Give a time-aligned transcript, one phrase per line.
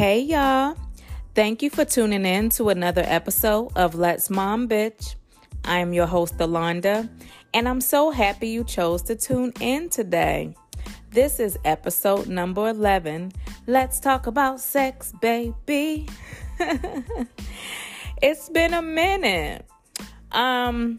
[0.00, 0.78] Hey, y'all.
[1.34, 5.14] Thank you for tuning in to another episode of Let's Mom Bitch.
[5.62, 7.06] I am your host, Alonda,
[7.52, 10.56] and I'm so happy you chose to tune in today.
[11.10, 13.32] This is episode number 11.
[13.66, 16.08] Let's talk about sex, baby.
[18.22, 19.66] it's been a minute.
[20.32, 20.98] Um,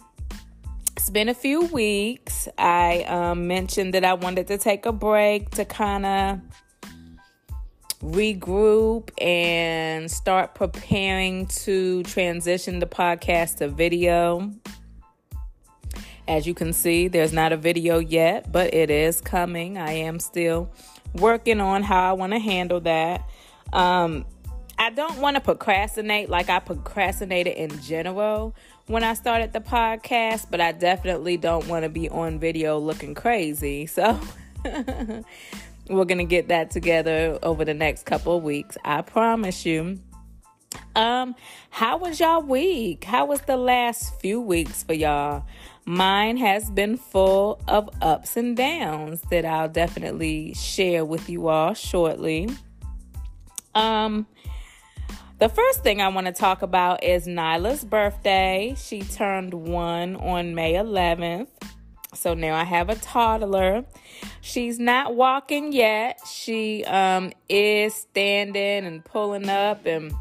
[0.95, 2.47] it's been a few weeks.
[2.55, 6.39] I um, mentioned that I wanted to take a break to kind of
[8.01, 14.51] regroup and start preparing to transition the podcast to video.
[16.27, 19.77] As you can see, there's not a video yet, but it is coming.
[19.77, 20.71] I am still
[21.13, 23.29] working on how I want to handle that.
[23.73, 24.25] Um,
[24.77, 28.55] I don't want to procrastinate like I procrastinated in general
[28.87, 33.13] when I started the podcast, but I definitely don't want to be on video looking
[33.13, 33.85] crazy.
[33.85, 34.19] So
[35.91, 38.77] we're going to get that together over the next couple of weeks.
[38.83, 39.99] I promise you.
[40.95, 41.35] Um,
[41.69, 43.03] how was y'all week?
[43.03, 45.45] How was the last few weeks for y'all?
[45.85, 51.73] Mine has been full of ups and downs that I'll definitely share with you all
[51.73, 52.49] shortly.
[53.73, 54.27] Um,
[55.39, 58.75] the first thing I want to talk about is Nyla's birthday.
[58.77, 61.47] She turned one on May 11th.
[62.13, 63.85] So now I have a toddler.
[64.41, 66.19] She's not walking yet.
[66.29, 70.13] She um, is standing and pulling up and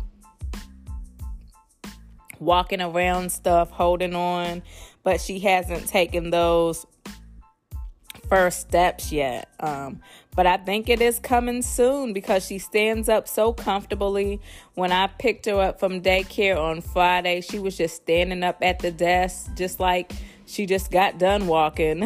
[2.38, 4.62] walking around stuff, holding on,
[5.02, 6.86] but she hasn't taken those
[8.28, 9.48] first steps yet.
[9.58, 10.00] Um,
[10.36, 14.40] but I think it is coming soon because she stands up so comfortably.
[14.74, 18.78] When I picked her up from daycare on Friday, she was just standing up at
[18.78, 20.12] the desk, just like
[20.50, 22.02] she just got done walking.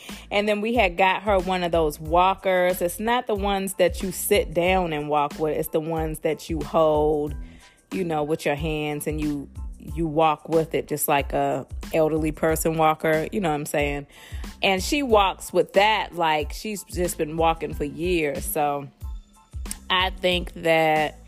[0.30, 2.82] and then we had got her one of those walkers.
[2.82, 6.50] It's not the ones that you sit down and walk with, it's the ones that
[6.50, 7.34] you hold,
[7.90, 9.48] you know, with your hands and you
[9.80, 14.06] you walk with it just like a elderly person walker, you know what I'm saying?
[14.62, 18.44] And she walks with that like she's just been walking for years.
[18.44, 18.88] So
[19.88, 21.18] I think that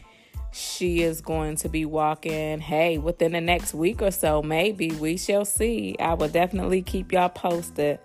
[0.52, 5.16] she is going to be walking, hey, within the next week or so, maybe we
[5.16, 5.96] shall see.
[6.00, 7.98] I will definitely keep y'all posted.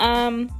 [0.00, 0.50] Um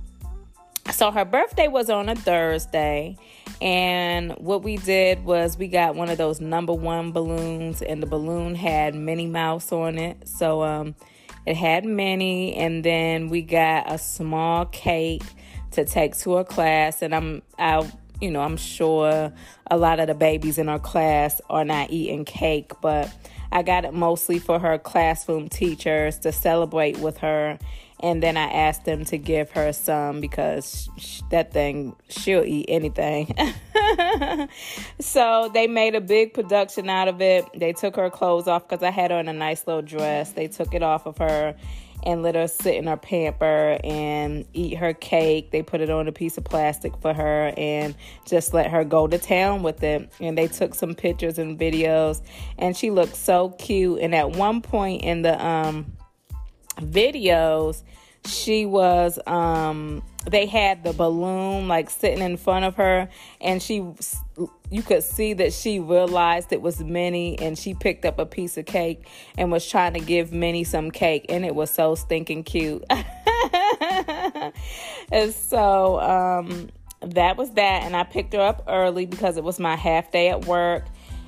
[0.93, 3.17] so her birthday was on a Thursday
[3.63, 8.07] and what we did was we got one of those number 1 balloons and the
[8.07, 10.29] balloon had Minnie Mouse on it.
[10.29, 10.95] So um
[11.47, 15.23] it had Minnie and then we got a small cake
[15.73, 17.91] to take to her class and I'm I
[18.25, 19.31] you know, I'm sure
[19.71, 23.13] a lot of the babies in our class are not eating cake, but
[23.53, 27.59] I got it mostly for her classroom teachers to celebrate with her.
[28.01, 32.67] And then I asked them to give her some because sh- that thing, she'll eat
[32.69, 33.37] anything.
[35.01, 37.47] so they made a big production out of it.
[37.55, 40.33] They took her clothes off because I had her in a nice little dress.
[40.33, 41.55] They took it off of her
[42.05, 45.51] and let her sit in her pamper and eat her cake.
[45.51, 47.95] They put it on a piece of plastic for her and
[48.27, 50.13] just let her go to town with it.
[50.21, 52.21] And they took some pictures and videos,
[52.59, 54.01] and she looked so cute.
[54.01, 55.93] And at one point in the um,
[56.79, 57.83] videos,
[58.27, 63.09] she was um they had the balloon like sitting in front of her
[63.41, 63.87] and she
[64.71, 68.57] you could see that she realized it was Minnie and she picked up a piece
[68.57, 72.43] of cake and was trying to give Minnie some cake and it was so stinking
[72.45, 72.83] cute.
[75.13, 76.71] and so um
[77.03, 80.31] that was that and I picked her up early because it was my half day
[80.31, 80.87] at work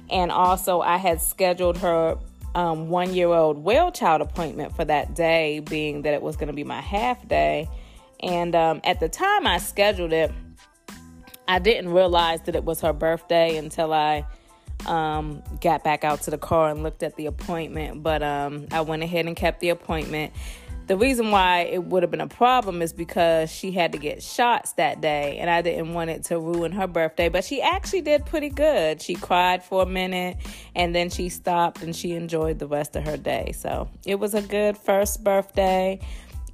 [0.09, 2.17] and also I had scheduled her
[2.57, 6.49] um, one year old well child appointment for that day, being that it was going
[6.49, 7.69] to be my half day.
[8.21, 10.33] And um, at the time I scheduled it,
[11.47, 14.25] I didn't realize that it was her birthday until I
[14.87, 18.03] um, got back out to the car and looked at the appointment.
[18.03, 20.33] But um, I went ahead and kept the appointment.
[20.87, 24.23] The reason why it would have been a problem is because she had to get
[24.23, 27.29] shots that day, and I didn't want it to ruin her birthday.
[27.29, 29.03] But she actually did pretty good.
[29.03, 30.37] She cried for a minute,
[30.77, 33.53] and then she stopped and she enjoyed the rest of her day.
[33.53, 35.99] So it was a good first birthday.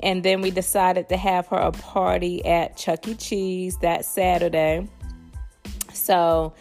[0.01, 3.15] And then we decided to have her a party at Chuck E.
[3.15, 4.89] Cheese that Saturday.
[5.93, 6.55] So,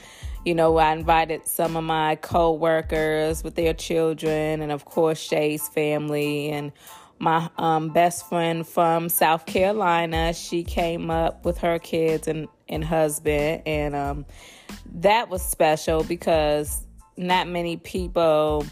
[0.46, 5.20] you know, I invited some of my co workers with their children, and of course,
[5.20, 6.72] Shay's family and
[7.22, 10.34] my um, best friend from South Carolina.
[10.34, 14.26] She came up with her kids and, and husband, and um,
[14.96, 16.86] that was special because
[17.18, 18.66] not many people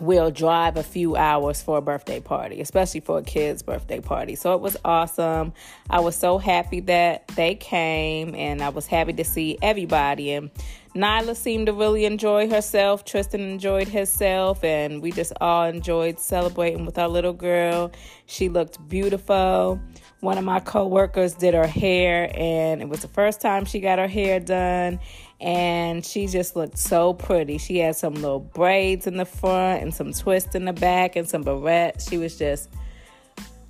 [0.00, 4.34] will drive a few hours for a birthday party, especially for a kid's birthday party.
[4.34, 5.54] So it was awesome.
[5.88, 10.32] I was so happy that they came and I was happy to see everybody.
[10.32, 10.50] And
[10.96, 13.04] Nyla seemed to really enjoy herself.
[13.04, 17.92] Tristan enjoyed himself, and we just all enjoyed celebrating with our little girl.
[18.26, 19.80] She looked beautiful.
[20.20, 23.98] One of my coworkers did her hair, and it was the first time she got
[23.98, 24.98] her hair done
[25.40, 27.58] and she just looked so pretty.
[27.58, 31.28] She had some little braids in the front and some twists in the back and
[31.28, 32.08] some barrettes.
[32.08, 32.70] She was just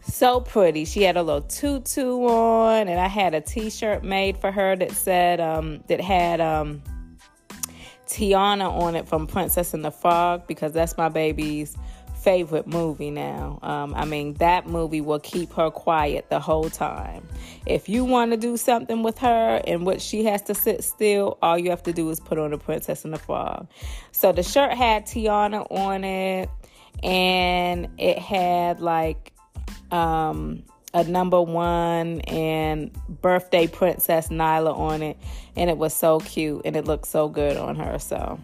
[0.00, 0.84] so pretty.
[0.84, 4.92] She had a little tutu on, and I had a T-shirt made for her that
[4.92, 6.82] said um, that had um,
[8.06, 11.76] Tiana on it from Princess and the Frog because that's my baby's
[12.26, 13.58] favorite movie now.
[13.62, 17.26] Um, I mean, that movie will keep her quiet the whole time.
[17.66, 21.38] If you want to do something with her and what she has to sit still,
[21.40, 23.68] all you have to do is put on the Princess and the Frog.
[24.10, 26.48] So the shirt had Tiana on it,
[27.04, 29.32] and it had like
[29.92, 30.64] um,
[30.96, 32.90] a number one and
[33.20, 35.18] birthday princess Nyla on it,
[35.54, 37.98] and it was so cute and it looked so good on her.
[37.98, 38.40] So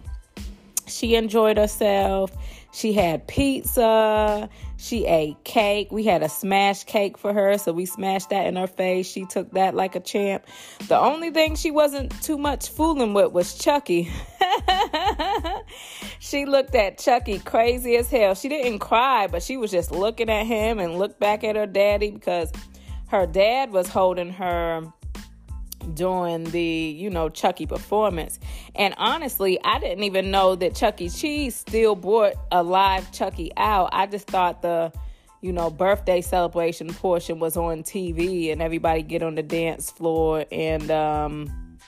[0.86, 2.30] she enjoyed herself.
[2.74, 4.50] She had pizza.
[4.82, 5.92] She ate cake.
[5.92, 9.08] We had a smash cake for her, so we smashed that in her face.
[9.08, 10.44] She took that like a champ.
[10.88, 14.10] The only thing she wasn't too much fooling with was Chucky.
[16.18, 18.34] she looked at Chucky crazy as hell.
[18.34, 21.66] She didn't cry, but she was just looking at him and looked back at her
[21.66, 22.50] daddy because
[23.06, 24.92] her dad was holding her
[25.94, 28.38] during the, you know, Chucky performance.
[28.74, 31.08] And honestly, I didn't even know that Chuck E.
[31.08, 33.90] Cheese still brought a live Chucky out.
[33.92, 34.92] I just thought the,
[35.40, 40.44] you know, birthday celebration portion was on TV and everybody get on the dance floor
[40.52, 41.78] and, um,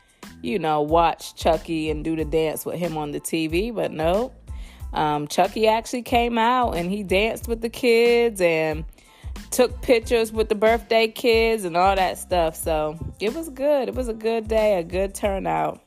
[0.43, 3.75] you know, watch Chucky and do the dance with him on the TV.
[3.75, 4.33] But no,
[4.93, 8.85] um, Chucky actually came out and he danced with the kids and
[9.51, 12.57] took pictures with the birthday kids and all that stuff.
[12.57, 13.89] So it was good.
[13.89, 15.81] It was a good day, a good turnout.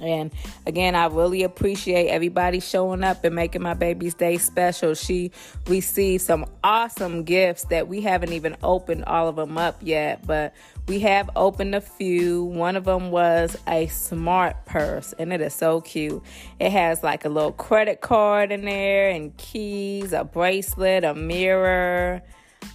[0.00, 0.30] And
[0.66, 4.94] again, I really appreciate everybody showing up and making my baby's day special.
[4.94, 5.30] She
[5.66, 10.54] received some awesome gifts that we haven't even opened all of them up yet, but
[10.88, 12.44] we have opened a few.
[12.44, 16.22] One of them was a smart purse, and it is so cute.
[16.58, 22.22] It has like a little credit card in there, and keys, a bracelet, a mirror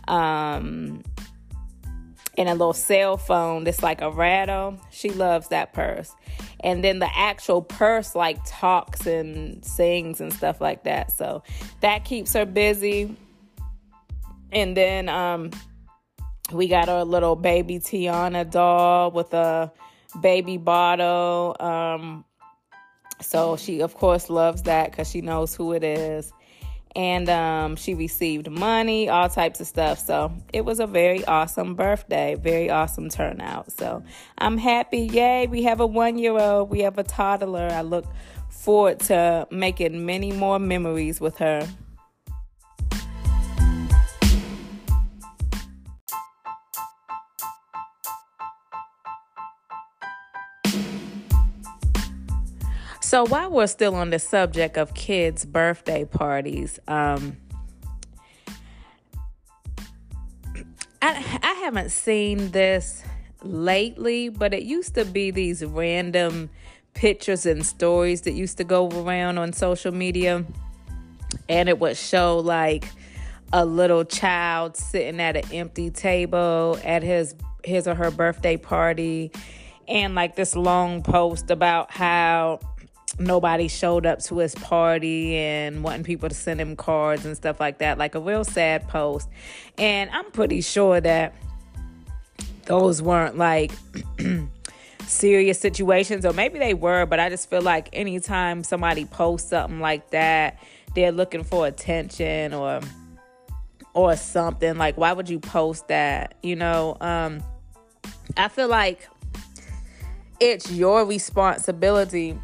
[0.07, 1.03] um,
[2.37, 4.77] and a little cell phone that's like a rattle.
[4.91, 6.13] She loves that purse.
[6.59, 11.11] And then the actual purse like talks and sings and stuff like that.
[11.11, 11.43] So
[11.81, 13.15] that keeps her busy.
[14.51, 15.51] And then um
[16.51, 19.71] we got our little baby Tiana doll with a
[20.21, 21.55] baby bottle.
[21.59, 22.25] Um
[23.21, 26.33] so she of course loves that cuz she knows who it is
[26.95, 30.00] and um, she received money, all types of stuff.
[30.00, 33.71] So it was a very awesome birthday, very awesome turnout.
[33.71, 34.03] So
[34.38, 35.00] I'm happy.
[35.00, 37.68] Yay, we have a one year old, we have a toddler.
[37.71, 38.06] I look
[38.50, 41.68] forward to making many more memories with her.
[53.15, 57.38] So while we're still on the subject of kids' birthday parties, um,
[61.01, 63.05] I, I haven't seen this
[63.41, 66.50] lately, but it used to be these random
[66.93, 70.43] pictures and stories that used to go around on social media,
[71.48, 72.89] and it would show like
[73.53, 79.31] a little child sitting at an empty table at his his or her birthday party.
[79.88, 82.60] And like this long post about how
[83.17, 87.60] nobody showed up to his party and wanting people to send him cards and stuff
[87.60, 87.98] like that.
[87.98, 89.29] Like a real sad post.
[89.77, 91.34] And I'm pretty sure that
[92.65, 93.72] those weren't like
[95.05, 99.79] serious situations, or maybe they were, but I just feel like anytime somebody posts something
[99.79, 100.60] like that,
[100.93, 102.81] they're looking for attention or
[103.93, 104.77] or something.
[104.77, 106.36] Like why would you post that?
[106.43, 107.43] You know, um
[108.36, 109.07] I feel like
[110.39, 112.38] it's your responsibility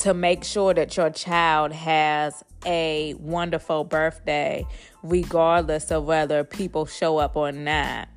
[0.00, 4.66] to make sure that your child has a wonderful birthday,
[5.02, 8.08] regardless of whether people show up or not.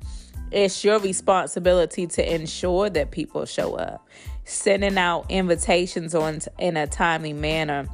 [0.50, 4.06] It's your responsibility to ensure that people show up.
[4.44, 7.86] Sending out invitations on in a timely manner,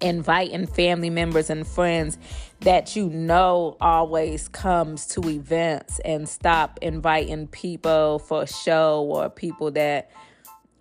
[0.00, 2.16] inviting family members and friends
[2.60, 9.70] that you know always comes to events and stop inviting people for show or people
[9.72, 10.10] that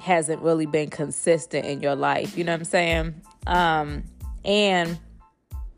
[0.04, 2.38] hasn't really been consistent in your life.
[2.38, 3.22] You know what I'm saying?
[3.48, 4.04] Um,
[4.44, 5.00] and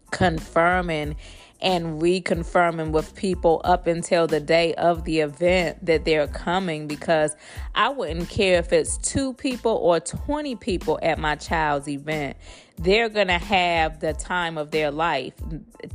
[0.10, 1.16] confirming
[1.62, 7.36] and reconfirming with people up until the day of the event that they're coming because
[7.76, 12.36] I wouldn't care if it's two people or 20 people at my child's event.
[12.78, 15.34] They're going to have the time of their life.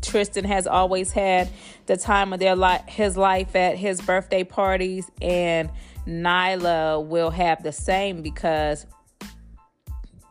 [0.00, 1.50] Tristan has always had
[1.86, 5.68] the time of their life his life at his birthday parties and
[6.06, 8.86] Nyla will have the same because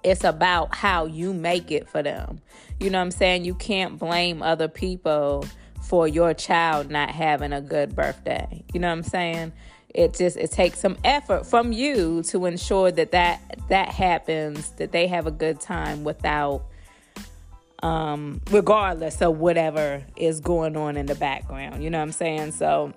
[0.04, 2.42] it's about how you make it for them.
[2.80, 3.46] You know what I'm saying?
[3.46, 5.46] You can't blame other people
[5.82, 8.64] for your child not having a good birthday.
[8.74, 9.54] You know what I'm saying?
[9.94, 14.92] It just it takes some effort from you to ensure that that that happens, that
[14.92, 16.64] they have a good time without
[17.82, 21.84] um regardless of whatever is going on in the background.
[21.84, 22.52] You know what I'm saying?
[22.52, 22.94] So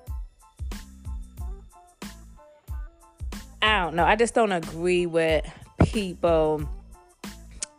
[3.62, 4.04] I don't know.
[4.04, 5.46] I just don't agree with
[5.84, 6.68] people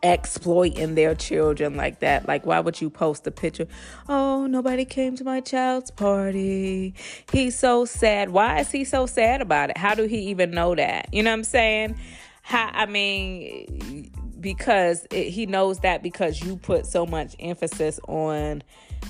[0.02, 2.26] exploiting their children like that.
[2.26, 3.66] Like, why would you post a picture?
[4.08, 6.94] Oh, nobody came to my child's party.
[7.32, 8.30] He's so sad.
[8.30, 9.78] Why is he so sad about it?
[9.78, 11.08] How do he even know that?
[11.12, 11.98] You know what I'm saying?
[12.42, 14.10] How, I mean,
[14.40, 18.62] because it, he knows that because you put so much emphasis on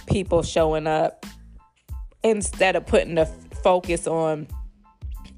[0.07, 1.27] people showing up
[2.23, 3.27] instead of putting the
[3.63, 4.47] focus on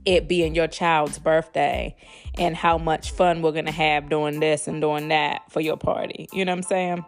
[0.06, 1.94] it being your child's birthday
[2.38, 5.76] and how much fun we're going to have doing this and doing that for your
[5.76, 6.28] party.
[6.32, 7.04] You know what I'm saying?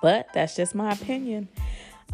[0.00, 1.48] But that's just my opinion.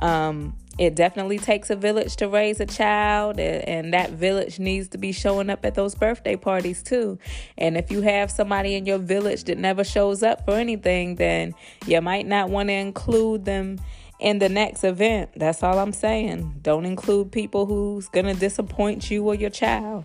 [0.01, 4.99] Um, it definitely takes a village to raise a child, and that village needs to
[4.99, 7.19] be showing up at those birthday parties too.
[7.57, 11.55] And if you have somebody in your village that never shows up for anything, then
[11.87, 13.79] you might not want to include them
[14.21, 15.31] in the next event.
[15.37, 16.61] That's all I'm saying.
[16.63, 20.05] Don't include people who's going to disappoint you or your child.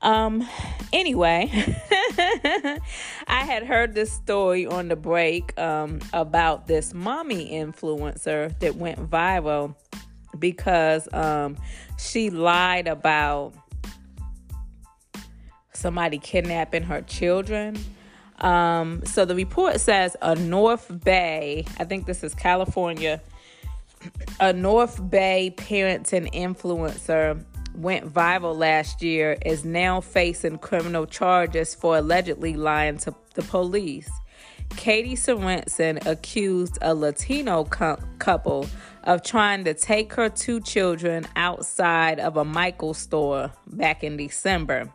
[0.00, 0.48] Um
[0.92, 1.50] anyway,
[3.26, 9.10] I had heard this story on the break um about this mommy influencer that went
[9.10, 9.74] viral
[10.38, 11.56] because um
[11.98, 13.54] she lied about
[15.72, 17.76] somebody kidnapping her children
[18.40, 23.20] um, so the report says a North Bay, I think this is California,
[24.40, 31.96] a North Bay parenting influencer went viral last year is now facing criminal charges for
[31.96, 34.10] allegedly lying to the police.
[34.76, 38.66] Katie Sorensen accused a Latino couple
[39.04, 44.92] of trying to take her two children outside of a Michael store back in December.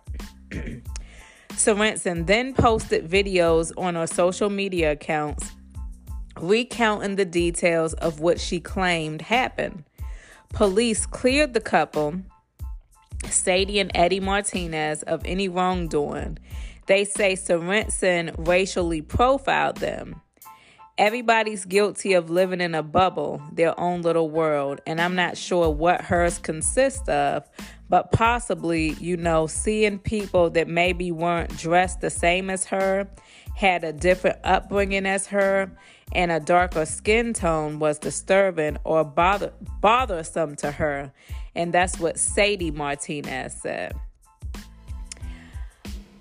[1.55, 5.51] Sorensen then posted videos on her social media accounts
[6.39, 9.83] recounting the details of what she claimed happened.
[10.49, 12.15] Police cleared the couple,
[13.25, 16.37] Sadie and Eddie Martinez, of any wrongdoing.
[16.87, 20.21] They say Sorensen racially profiled them.
[20.99, 25.67] Everybody's guilty of living in a bubble, their own little world, and I'm not sure
[25.67, 27.49] what hers consists of,
[27.89, 33.07] but possibly, you know, seeing people that maybe weren't dressed the same as her,
[33.55, 35.71] had a different upbringing as her,
[36.13, 41.11] and a darker skin tone was disturbing or bother- bothersome to her.
[41.55, 43.93] And that's what Sadie Martinez said.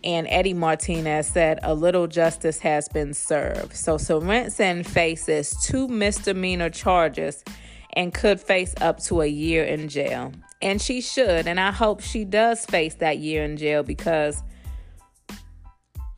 [0.05, 3.75] And Eddie Martinez said a little justice has been served.
[3.75, 7.45] So Sorensen faces two misdemeanor charges
[7.93, 10.33] and could face up to a year in jail.
[10.61, 11.47] And she should.
[11.47, 14.43] And I hope she does face that year in jail because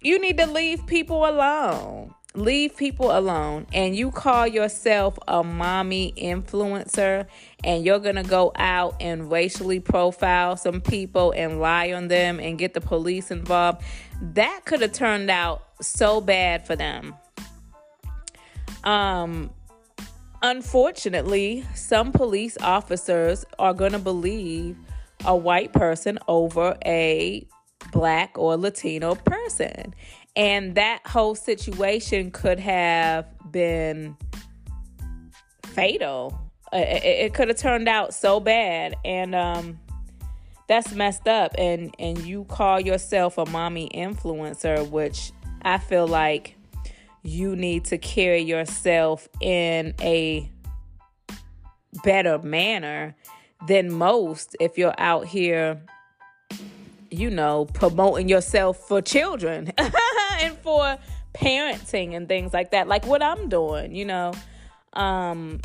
[0.01, 2.15] you need to leave people alone.
[2.35, 3.67] Leave people alone.
[3.73, 7.27] And you call yourself a mommy influencer
[7.63, 12.59] and you're to go out and racially profile some people and lie on them and
[12.59, 13.83] get the police involved.
[14.21, 17.15] That could have turned out so bad for them.
[18.83, 19.51] Um,
[20.45, 24.77] Unfortunately, some police officers are to believe
[25.25, 27.49] a white person over a
[27.93, 29.95] black or Latino person.
[30.37, 34.17] And that whole situation could have been
[35.67, 36.39] fatal.
[36.73, 38.97] It, could have turned out so bad.
[39.05, 39.79] And um,
[40.67, 41.55] that's messed up.
[41.57, 45.31] And, and you call yourself a mommy influencer, which
[45.63, 46.57] I feel like
[47.23, 50.51] you need to carry yourself in a
[52.03, 53.15] better manner
[53.67, 55.81] than most if you're out here
[57.11, 59.73] you know promoting yourself for children
[60.53, 60.99] for
[61.35, 64.33] parenting and things like that like what I'm doing you know
[64.93, 65.61] um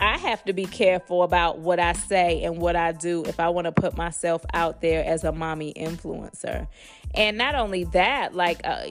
[0.00, 3.48] I have to be careful about what I say and what I do if I
[3.48, 6.66] want to put myself out there as a mommy influencer.
[7.14, 8.86] And not only that, like uh,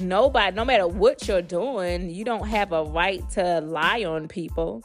[0.00, 4.82] nobody, no matter what you're doing, you don't have a right to lie on people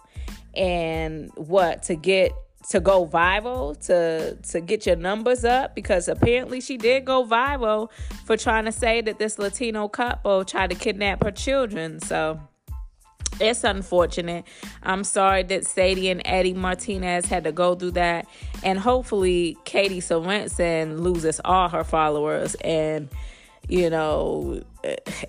[0.54, 2.34] and what to get
[2.70, 7.92] to go viral to to get your numbers up because apparently she did go viral
[8.26, 12.00] for trying to say that this Latino couple tried to kidnap her children.
[12.00, 12.40] So
[13.40, 14.46] it's unfortunate.
[14.84, 18.28] I'm sorry that Sadie and Eddie Martinez had to go through that.
[18.64, 23.10] And hopefully Katie Sorensen loses all her followers and
[23.70, 24.62] you know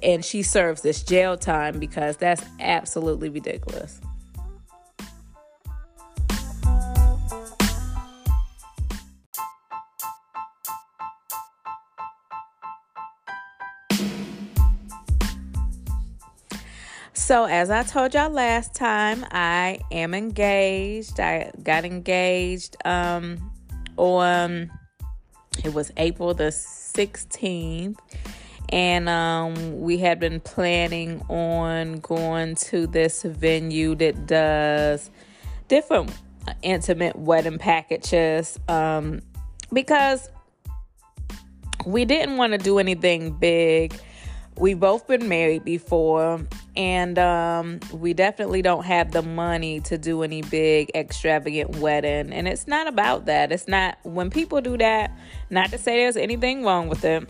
[0.02, 4.00] and she serves this jail time because that's absolutely ridiculous.
[17.24, 21.18] So, as I told y'all last time, I am engaged.
[21.18, 23.50] I got engaged um,
[23.96, 24.70] on
[25.64, 27.96] it was April the 16th,
[28.68, 35.10] and um, we had been planning on going to this venue that does
[35.68, 36.12] different
[36.60, 39.22] intimate wedding packages um,
[39.72, 40.28] because
[41.86, 43.94] we didn't want to do anything big.
[44.56, 46.40] We've both been married before,
[46.76, 52.46] and um, we definitely don't have the money to do any big extravagant wedding and
[52.48, 53.52] it's not about that.
[53.52, 55.16] It's not when people do that
[55.50, 57.28] not to say there's anything wrong with it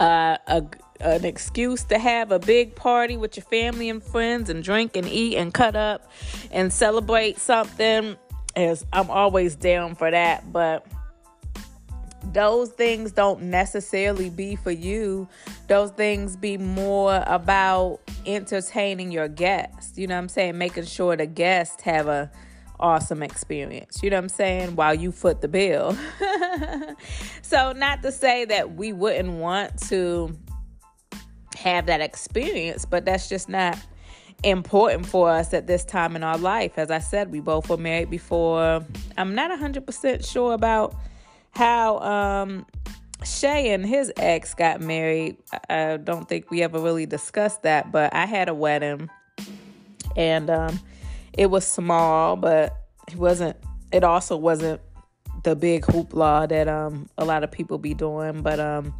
[0.00, 0.64] uh, a,
[1.00, 5.06] an excuse to have a big party with your family and friends and drink and
[5.06, 6.10] eat and cut up
[6.50, 8.16] and celebrate something
[8.56, 10.84] is i'm always down for that but
[12.32, 15.28] those things don't necessarily be for you.
[15.68, 19.98] Those things be more about entertaining your guests.
[19.98, 20.58] You know what I'm saying?
[20.58, 22.30] Making sure the guests have a
[22.78, 24.02] awesome experience.
[24.02, 24.76] You know what I'm saying?
[24.76, 25.96] While you foot the bill.
[27.42, 30.36] so not to say that we wouldn't want to
[31.56, 33.78] have that experience, but that's just not
[34.42, 36.78] important for us at this time in our life.
[36.78, 38.84] As I said, we both were married before.
[39.18, 40.94] I'm not 100% sure about
[41.50, 42.66] how um,
[43.24, 45.36] Shay and his ex got married.
[45.68, 49.10] I don't think we ever really discussed that, but I had a wedding
[50.16, 50.80] and um,
[51.32, 52.76] it was small, but
[53.08, 53.56] it wasn't,
[53.92, 54.80] it also wasn't
[55.42, 58.42] the big hoopla that um, a lot of people be doing.
[58.42, 58.94] But um,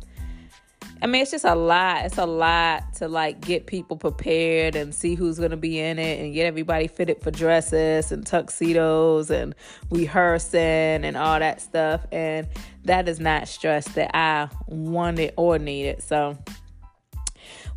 [1.03, 2.05] I mean, it's just a lot.
[2.05, 5.99] It's a lot to like get people prepared and see who's going to be in
[5.99, 9.55] it and get everybody fitted for dresses and tuxedos and
[9.91, 10.61] rehearsing
[11.05, 12.07] and all that stuff.
[12.13, 12.49] And
[12.85, 16.03] that is not stress that I wanted or needed.
[16.03, 16.37] So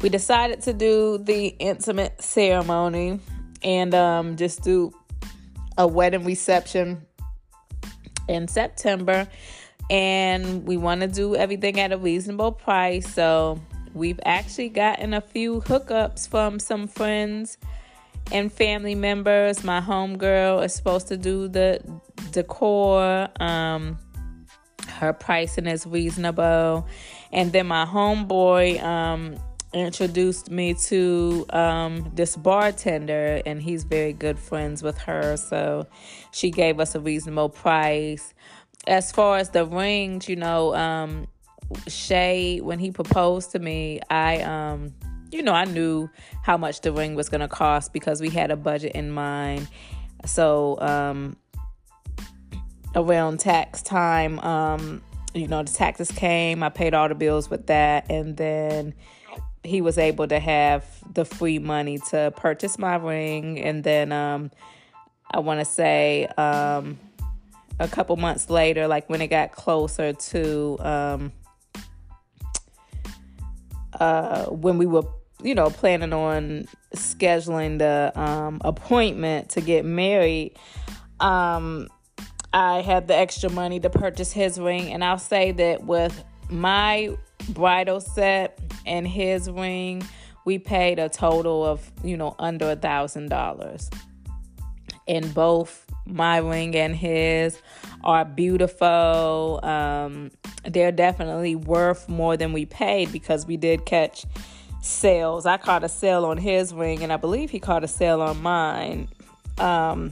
[0.01, 3.21] we decided to do the intimate ceremony
[3.63, 4.91] and um, just do
[5.77, 7.05] a wedding reception
[8.27, 9.27] in September
[9.89, 13.11] and we want to do everything at a reasonable price.
[13.13, 13.59] So
[13.93, 17.57] we've actually gotten a few hookups from some friends
[18.31, 19.63] and family members.
[19.63, 21.81] My homegirl is supposed to do the
[22.31, 23.27] decor.
[23.39, 23.99] Um,
[24.87, 26.87] her pricing is reasonable.
[27.31, 29.35] And then my homeboy um,
[29.73, 35.35] introduced me to um, this bartender, and he's very good friends with her.
[35.35, 35.87] So
[36.31, 38.33] she gave us a reasonable price
[38.87, 41.27] as far as the rings, you know, um,
[41.87, 44.93] Shay, when he proposed to me, I, um,
[45.31, 46.09] you know, I knew
[46.43, 49.67] how much the ring was going to cost because we had a budget in mind.
[50.25, 51.37] So, um,
[52.95, 55.01] around tax time, um,
[55.33, 58.93] you know, the taxes came, I paid all the bills with that, and then
[59.63, 63.59] he was able to have the free money to purchase my ring.
[63.59, 64.51] And then, um,
[65.31, 66.99] I want to say, um,
[67.83, 71.31] a couple months later, like when it got closer to um,
[73.99, 75.03] uh, when we were,
[75.43, 76.65] you know, planning on
[76.95, 80.57] scheduling the um, appointment to get married,
[81.19, 81.89] um,
[82.53, 84.93] I had the extra money to purchase his ring.
[84.93, 87.17] And I'll say that with my
[87.49, 90.03] bridal set and his ring,
[90.45, 93.89] we paid a total of, you know, under a thousand dollars
[95.07, 97.61] in both my ring and his
[98.03, 99.59] are beautiful.
[99.63, 100.31] Um,
[100.65, 104.25] they're definitely worth more than we paid because we did catch
[104.81, 105.45] sales.
[105.45, 108.41] I caught a sale on his ring, and I believe he caught a sale on
[108.41, 109.07] mine.
[109.57, 110.11] Um,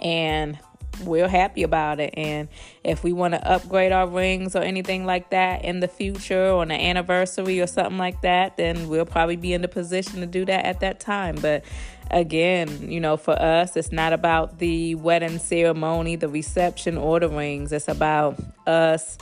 [0.00, 0.58] and
[1.04, 2.14] we're happy about it.
[2.16, 2.48] And
[2.84, 6.70] if we want to upgrade our rings or anything like that in the future on
[6.70, 10.44] an anniversary or something like that, then we'll probably be in the position to do
[10.44, 11.36] that at that time.
[11.36, 11.64] But
[12.10, 17.28] again, you know, for us, it's not about the wedding ceremony, the reception, or the
[17.28, 17.72] rings.
[17.72, 19.18] It's about us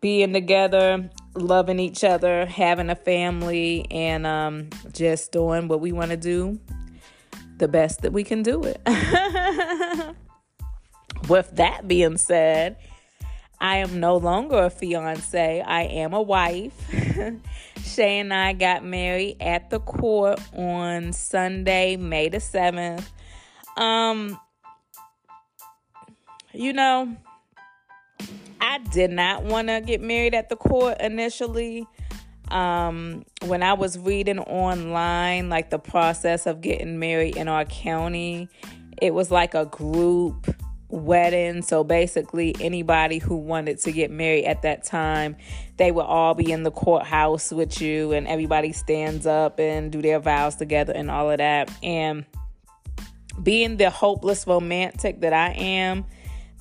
[0.00, 6.10] being together loving each other, having a family, and um, just doing what we want
[6.10, 6.58] to do
[7.58, 8.80] the best that we can do it.
[11.28, 12.76] With that being said,
[13.60, 15.60] I am no longer a fiance.
[15.60, 16.74] I am a wife.
[17.82, 23.04] Shay and I got married at the court on Sunday, May the 7th.
[23.76, 24.38] Um,
[26.52, 27.16] you know,
[28.60, 31.86] I did not want to get married at the court initially.
[32.50, 38.48] Um, when I was reading online, like the process of getting married in our county,
[39.02, 40.48] it was like a group
[40.88, 41.62] wedding.
[41.62, 45.36] So basically, anybody who wanted to get married at that time,
[45.76, 50.02] they would all be in the courthouse with you, and everybody stands up and do
[50.02, 51.70] their vows together and all of that.
[51.82, 52.24] And
[53.42, 56.04] being the hopeless romantic that I am,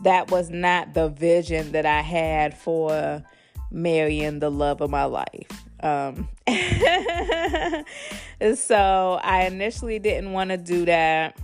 [0.04, 3.24] that was not the vision that I had for
[3.72, 5.66] marrying the love of my life.
[5.82, 6.28] Um,
[8.56, 11.38] so I initially didn't want to do that.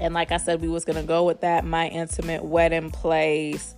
[0.00, 3.74] And like I said, we was gonna go with that my intimate wedding place.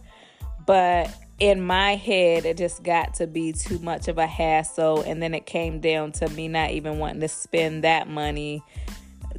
[0.67, 5.03] But in my head, it just got to be too much of a hassle.
[5.03, 8.63] And then it came down to me not even wanting to spend that money.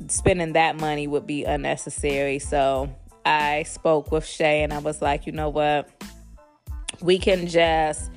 [0.08, 2.40] Spending that money would be unnecessary.
[2.40, 2.90] So
[3.26, 5.90] I spoke with Shay and I was like, you know what?
[7.02, 8.10] We can just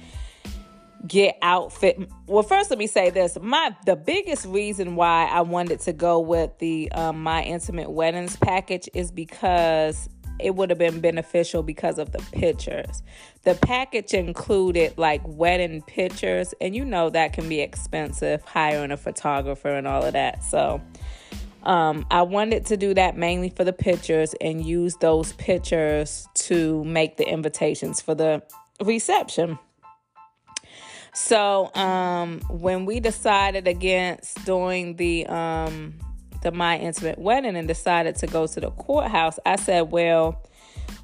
[1.06, 1.98] get outfit.
[2.26, 3.36] Well first let me say this.
[3.40, 8.36] My the biggest reason why i wanted to go with the um, my intimate weddings
[8.36, 13.02] package is because it would have been beneficial because of the pictures.
[13.44, 18.96] The package included like wedding pictures and you know that can be expensive hiring a
[18.96, 20.42] photographer and all of that.
[20.42, 20.80] So
[21.62, 26.84] um, I wanted to do that mainly for the pictures and use those pictures to
[26.84, 28.42] make the invitations for the
[28.80, 29.58] reception.
[31.14, 35.94] So um, when we decided against doing the um,
[36.42, 40.42] the my intimate wedding and decided to go to the courthouse, I said, well,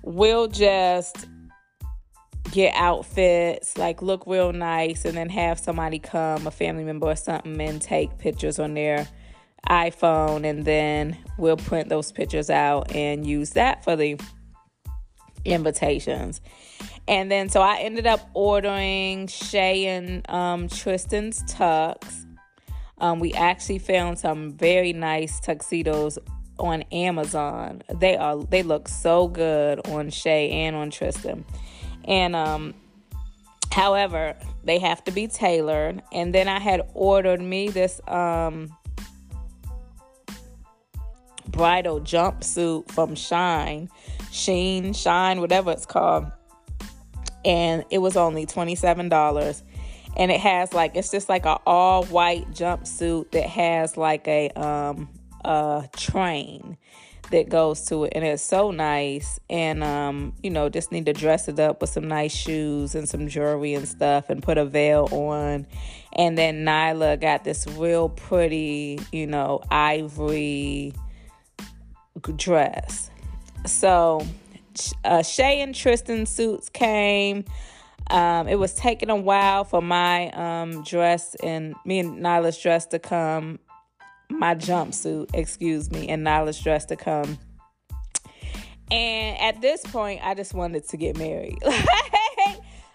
[0.03, 1.27] we'll just
[2.51, 7.17] get outfits, like look real nice, and then have somebody come, a family member or
[7.17, 9.07] something, and take pictures on their
[9.69, 14.19] iPhone, and then we'll print those pictures out and use that for the
[15.45, 16.41] invitations.
[17.09, 22.27] And then so I ended up ordering Shay and um, Tristan's tux.
[22.99, 26.19] Um, we actually found some very nice tuxedos
[26.59, 27.83] on Amazon.
[27.95, 31.45] They are they look so good on Shay and on Tristan.
[32.05, 32.75] And um
[33.71, 36.03] however, they have to be tailored.
[36.13, 38.77] And then I had ordered me this um
[41.49, 43.89] bridal jumpsuit from Shine,
[44.33, 46.31] Sheen, Shine, whatever it's called
[47.45, 49.63] and it was only $27
[50.17, 54.51] and it has like it's just like a all white jumpsuit that has like a
[54.51, 55.09] um
[55.45, 56.77] a train
[57.31, 59.39] that goes to it and it's so nice.
[59.49, 63.09] And um you know just need to dress it up with some nice shoes and
[63.09, 65.67] some jewelry and stuff and put a veil on.
[66.15, 70.95] And then Nyla got this real pretty you know ivory
[72.37, 73.11] dress.
[73.67, 74.27] So
[75.05, 77.45] uh, Shay and Tristan suits came.
[78.11, 82.87] Um, it was taking a while for my um, dress and me and Nyla's dress
[82.87, 83.59] to come.
[84.31, 87.39] My jumpsuit, excuse me, and Nyla's dress to come.
[88.91, 91.59] And at this point, I just wanted to get married.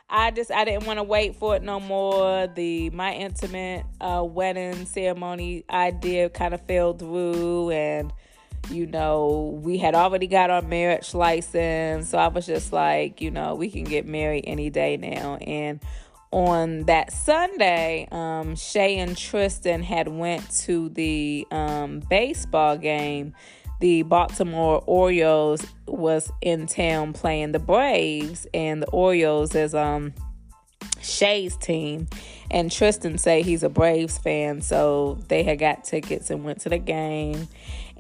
[0.10, 2.48] I just I didn't want to wait for it no more.
[2.48, 8.14] The my intimate uh, wedding ceremony idea kind of fell through, and
[8.70, 12.10] you know, we had already got our marriage license.
[12.10, 15.36] So I was just like, you know, we can get married any day now.
[15.36, 15.80] And
[16.32, 23.34] on that Sunday, um, Shay and Tristan had went to the um, baseball game.
[23.80, 30.14] The Baltimore Orioles was in town playing the Braves, and the Orioles is um
[31.02, 32.08] Shay's team,
[32.50, 36.70] and Tristan say he's a Braves fan, so they had got tickets and went to
[36.70, 37.48] the game.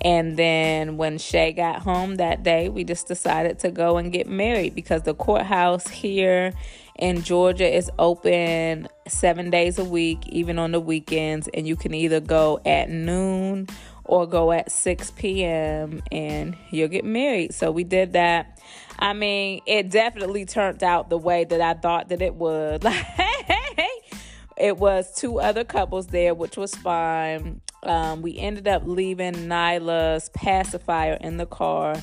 [0.01, 4.27] And then when Shay got home that day, we just decided to go and get
[4.27, 6.53] married because the courthouse here
[6.97, 11.47] in Georgia is open seven days a week, even on the weekends.
[11.53, 13.67] And you can either go at noon
[14.05, 16.01] or go at 6 p.m.
[16.11, 17.53] and you'll get married.
[17.53, 18.59] So we did that.
[18.99, 22.85] I mean, it definitely turned out the way that I thought that it would.
[24.57, 27.61] it was two other couples there, which was fine.
[27.85, 31.95] Um, we ended up leaving Nyla's pacifier in the car,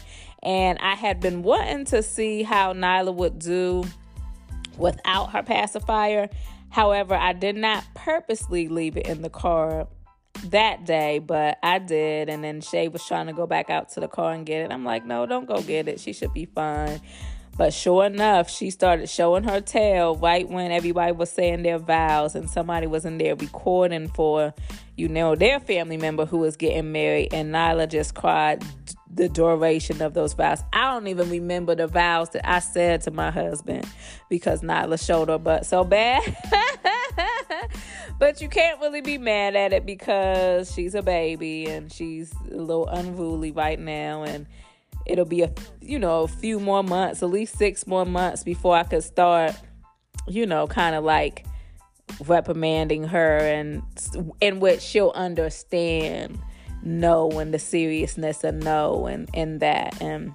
[0.42, 3.84] and I had been wanting to see how Nyla would do
[4.76, 6.28] without her pacifier.
[6.70, 9.88] However, I did not purposely leave it in the car
[10.44, 12.28] that day, but I did.
[12.28, 14.72] And then Shay was trying to go back out to the car and get it.
[14.72, 16.00] I'm like, no, don't go get it.
[16.00, 17.00] She should be fine.
[17.60, 22.34] But sure enough, she started showing her tail right when everybody was saying their vows
[22.34, 24.54] and somebody was in there recording for,
[24.96, 27.34] you know, their family member who was getting married.
[27.34, 28.64] And Nyla just cried
[29.12, 30.62] the duration of those vows.
[30.72, 33.86] I don't even remember the vows that I said to my husband
[34.30, 36.34] because Nyla showed her butt so bad.
[38.18, 42.56] but you can't really be mad at it because she's a baby and she's a
[42.56, 44.46] little unruly right now and
[45.10, 48.76] it'll be a you know a few more months at least six more months before
[48.76, 49.54] i could start
[50.28, 51.44] you know kind of like
[52.26, 53.82] reprimanding her and
[54.40, 56.38] in which she'll understand
[56.82, 60.00] no and the seriousness of no and and that.
[60.00, 60.34] And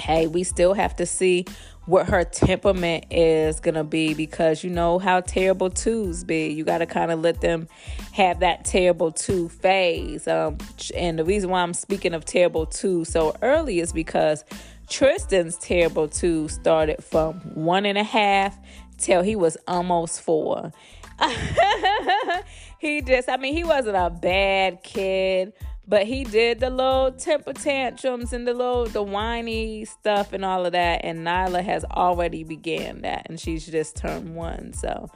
[0.00, 1.46] hey we still have to see
[1.86, 6.48] what her temperament is gonna be because you know how terrible twos be.
[6.48, 7.68] You gotta kind of let them
[8.12, 10.26] have that terrible two phase.
[10.26, 10.58] Um,
[10.94, 14.44] and the reason why I'm speaking of terrible two so early is because
[14.88, 18.56] Tristan's terrible two started from one and a half
[18.98, 20.72] till he was almost four.
[22.78, 25.52] he just, I mean, he wasn't a bad kid
[25.86, 30.64] but he did the little temper tantrums and the little the whiny stuff and all
[30.64, 31.04] of that.
[31.04, 34.72] And Nyla has already began that, and she's just turned one.
[34.72, 35.10] So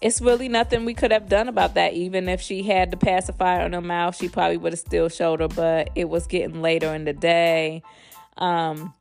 [0.00, 1.92] it's really nothing we could have done about that.
[1.92, 5.40] Even if she had the pacifier in her mouth, she probably would have still showed
[5.40, 5.48] her.
[5.48, 7.82] But it was getting later in the day.
[8.38, 8.94] Um,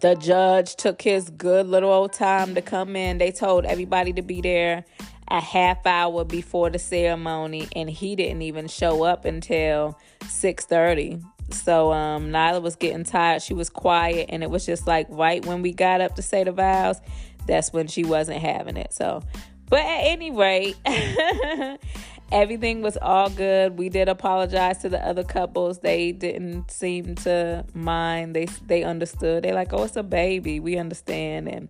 [0.00, 3.18] the judge took his good little old time to come in.
[3.18, 4.84] They told everybody to be there
[5.30, 11.22] a half hour before the ceremony and he didn't even show up until 6:30.
[11.52, 13.42] So um Nyla was getting tired.
[13.42, 16.44] She was quiet and it was just like right when we got up to say
[16.44, 17.00] the vows,
[17.46, 18.92] that's when she wasn't having it.
[18.92, 19.22] So
[19.70, 20.76] but at any rate,
[22.32, 23.78] everything was all good.
[23.78, 25.80] We did apologize to the other couples.
[25.80, 28.34] They didn't seem to mind.
[28.34, 29.44] They they understood.
[29.44, 30.60] They're like, "Oh, it's a baby.
[30.60, 31.68] We understand." And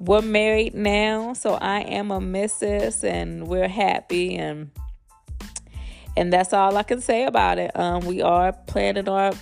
[0.00, 4.70] we're married now, so I am a missus and we're happy and
[6.16, 7.70] and that's all I can say about it.
[7.78, 9.32] Um, we are planning our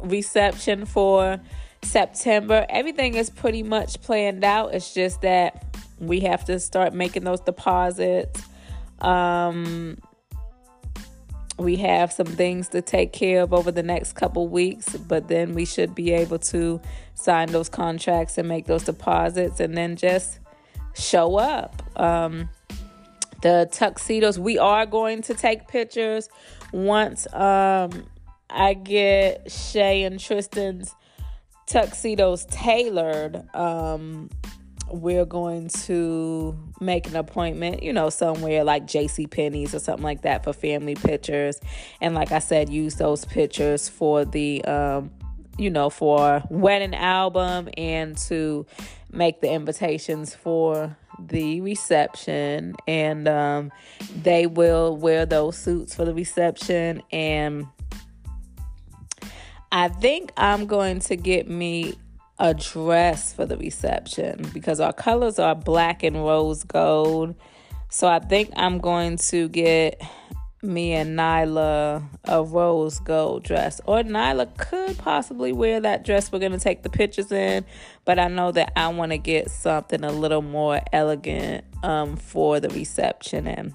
[0.00, 1.40] reception for
[1.82, 2.66] September.
[2.68, 4.74] Everything is pretty much planned out.
[4.74, 5.64] It's just that
[5.98, 8.42] we have to start making those deposits.
[9.00, 9.98] Um,
[11.58, 15.54] we have some things to take care of over the next couple weeks, but then
[15.54, 16.80] we should be able to
[17.14, 20.38] sign those contracts and make those deposits and then just
[20.94, 21.82] show up.
[22.00, 22.48] Um,
[23.42, 26.28] the tuxedos, we are going to take pictures
[26.72, 28.06] once um,
[28.48, 30.94] I get Shay and Tristan's
[31.66, 33.42] tuxedos tailored.
[33.54, 34.30] Um,
[34.92, 40.22] we're going to make an appointment, you know, somewhere like JC Penney's or something like
[40.22, 41.60] that for family pictures.
[42.00, 45.10] And like I said, use those pictures for the um,
[45.58, 48.66] you know, for wedding album and to
[49.12, 53.72] make the invitations for the reception and um,
[54.22, 57.66] they will wear those suits for the reception and
[59.72, 61.94] I think I'm going to get me
[62.40, 67.34] a dress for the reception because our colors are black and rose gold.
[67.90, 70.00] So I think I'm going to get
[70.62, 73.80] me and Nyla a rose gold dress.
[73.84, 77.64] Or Nyla could possibly wear that dress we're going to take the pictures in,
[78.06, 82.58] but I know that I want to get something a little more elegant um, for
[82.58, 83.74] the reception and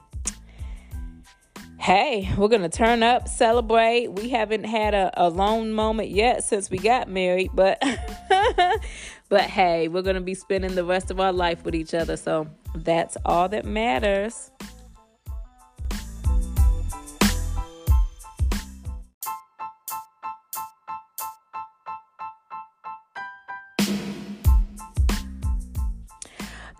[1.85, 4.07] hey, we're going to turn up, celebrate.
[4.07, 7.79] We haven't had a, a lone moment yet since we got married, but
[9.29, 12.17] but hey, we're going to be spending the rest of our life with each other.
[12.17, 14.49] So that's all that matters.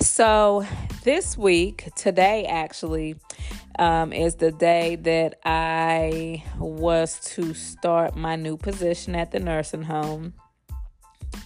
[0.02, 0.66] So,
[1.04, 3.18] this week, today actually,
[3.80, 9.84] um, is the day that I was to start my new position at the nursing
[9.84, 10.34] home.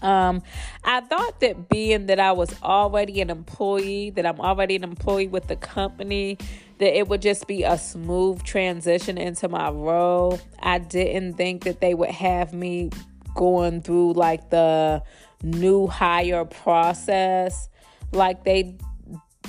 [0.02, 0.44] Um,
[0.84, 5.28] I thought that being that I was already an employee, that I'm already an employee
[5.28, 6.38] with the company,
[6.78, 10.40] that it would just be a smooth transition into my role.
[10.60, 12.92] I didn't think that they would have me
[13.36, 15.04] going through like the
[15.44, 17.70] new hire process
[18.12, 18.76] like they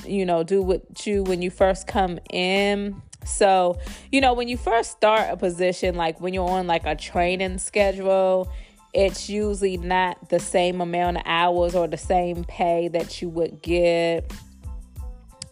[0.07, 3.01] you know, do with you when you first come in.
[3.25, 3.79] So,
[4.11, 7.59] you know, when you first start a position, like when you're on like a training
[7.59, 8.51] schedule,
[8.95, 13.63] it's usually not the same amount of hours or the same pay that you would
[13.63, 14.33] get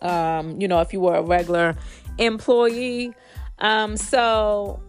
[0.01, 1.77] Um, you know, if you were a regular
[2.19, 3.15] employee.
[3.59, 4.81] Um, so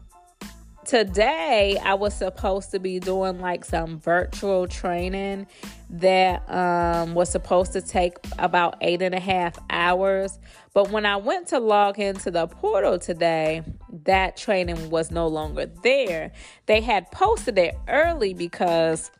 [0.90, 5.46] today I was supposed to be doing like some virtual training
[5.92, 10.40] that um, was supposed to take about eight and a half hours.
[10.74, 13.62] But when I went to log into the portal today,
[14.04, 16.32] that training was no longer there.
[16.66, 19.12] They had posted it early because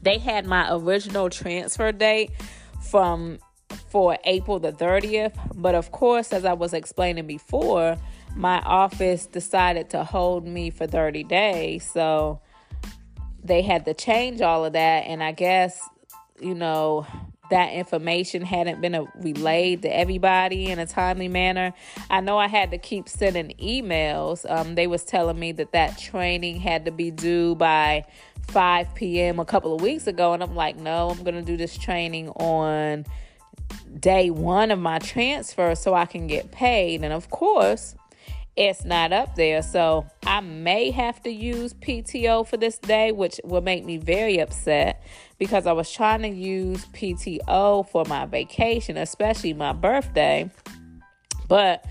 [0.00, 2.30] they had my original transfer date
[2.80, 3.40] from
[3.88, 5.34] for April the 30th.
[5.56, 7.96] But of course, as I was explaining before,
[8.36, 11.88] my office decided to hold me for 30 days.
[11.90, 12.40] So
[13.42, 15.04] they had to change all of that.
[15.06, 15.80] And I guess,
[16.40, 17.06] you know,
[17.50, 21.74] that information hadn't been relayed to everybody in a timely manner.
[22.08, 24.48] I know I had to keep sending emails.
[24.48, 28.06] Um, they was telling me that that training had to be due by
[28.48, 29.40] 5 p.m.
[29.40, 33.04] a couple of weeks ago, and I'm like, no, I'm gonna do this training on
[33.98, 37.02] day one of my transfer so I can get paid.
[37.02, 37.94] And of course,
[38.56, 39.62] it's not up there.
[39.62, 44.38] So I may have to use PTO for this day, which will make me very
[44.38, 45.02] upset
[45.38, 50.50] because I was trying to use PTO for my vacation, especially my birthday.
[51.48, 51.84] But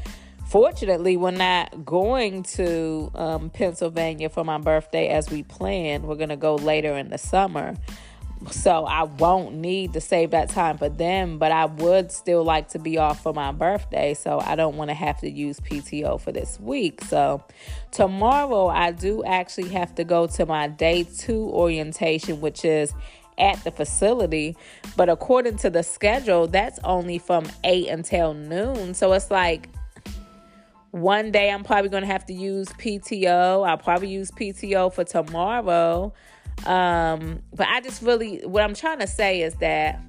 [0.48, 6.06] fortunately, we're not going to um, Pennsylvania for my birthday as we planned.
[6.06, 7.76] We're going to go later in the summer
[8.52, 12.70] so I won't need to save that time for them, but I would still like
[12.70, 16.20] to be off for my birthday, so I don't want to have to use PTO
[16.20, 17.04] for this week.
[17.04, 17.44] So
[17.92, 22.94] tomorrow I do actually have to go to my day 2 orientation which is
[23.38, 24.56] at the facility,
[24.96, 28.94] but according to the schedule, that's only from 8 until noon.
[28.94, 29.70] So it's like
[30.92, 33.68] one day I'm probably going to have to use PTO.
[33.68, 36.14] I'll probably use PTO for tomorrow.
[36.66, 40.02] Um, but I just really, what I'm trying to say is that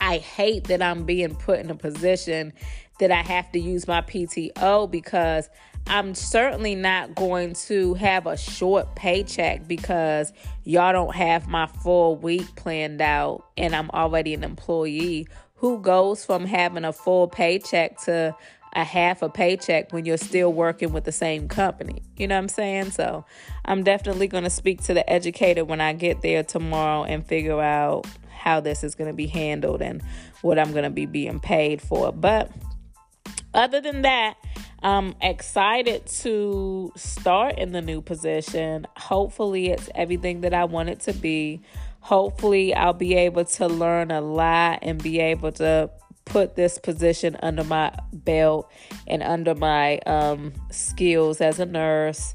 [0.00, 2.52] I hate that I'm being put in a position
[3.00, 5.48] that I have to use my PTO because
[5.86, 10.32] I'm certainly not going to have a short paycheck because
[10.64, 15.28] y'all don't have my full week planned out and I'm already an employee.
[15.56, 18.34] Who goes from having a full paycheck to
[18.74, 22.02] a half a paycheck when you're still working with the same company.
[22.16, 22.90] You know what I'm saying?
[22.90, 23.24] So
[23.64, 27.60] I'm definitely going to speak to the educator when I get there tomorrow and figure
[27.60, 30.02] out how this is going to be handled and
[30.42, 32.12] what I'm going to be being paid for.
[32.12, 32.50] But
[33.54, 34.36] other than that,
[34.82, 38.86] I'm excited to start in the new position.
[38.96, 41.62] Hopefully, it's everything that I want it to be.
[42.00, 45.90] Hopefully, I'll be able to learn a lot and be able to
[46.24, 48.70] put this position under my belt
[49.06, 52.34] and under my um, skills as a nurse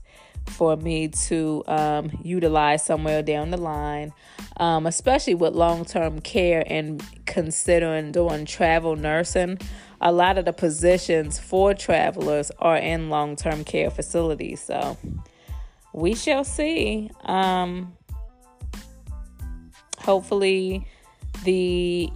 [0.50, 4.12] for me to um, utilize somewhere down the line,
[4.58, 9.60] um, especially with long term care and considering doing travel nursing.
[10.02, 14.62] A lot of the positions for travelers are in long term care facilities.
[14.62, 14.98] So
[15.94, 17.12] we shall see.
[17.24, 17.94] Um,
[20.00, 20.88] hopefully,
[21.44, 22.10] the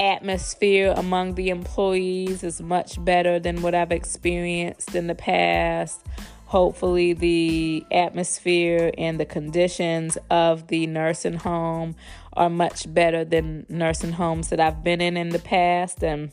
[0.00, 6.04] atmosphere among the employees is much better than what I've experienced in the past.
[6.46, 11.94] Hopefully, the atmosphere and the conditions of the nursing home
[12.32, 16.02] are much better than nursing homes that I've been in in the past.
[16.02, 16.32] And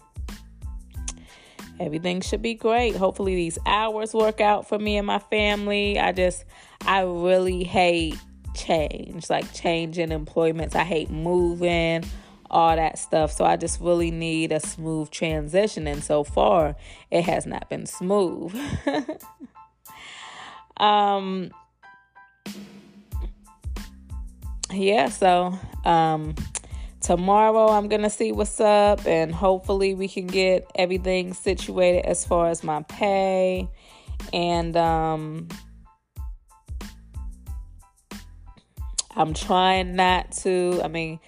[1.79, 2.95] everything should be great.
[2.95, 5.99] Hopefully, these hours work out for me and my family.
[5.99, 6.45] I just,
[6.81, 8.15] I really hate
[8.55, 10.73] change, like changing employments.
[10.73, 12.05] I hate moving
[12.49, 13.31] all that stuff.
[13.31, 15.87] So I just really need a smooth transition.
[15.87, 16.75] And so far,
[17.11, 18.55] it has not been smooth.
[20.77, 21.51] um,
[24.71, 26.35] yeah, so um,
[27.01, 32.25] tomorrow I'm going to see what's up and hopefully we can get everything situated as
[32.25, 33.69] far as my pay.
[34.33, 35.47] And um,
[39.15, 41.19] I'm trying not to, I mean,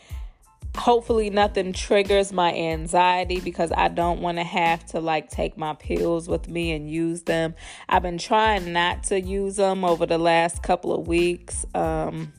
[0.77, 5.73] hopefully nothing triggers my anxiety because I don't want to have to like take my
[5.73, 7.55] pills with me and use them.
[7.87, 11.65] I've been trying not to use them over the last couple of weeks.
[11.73, 12.33] Um,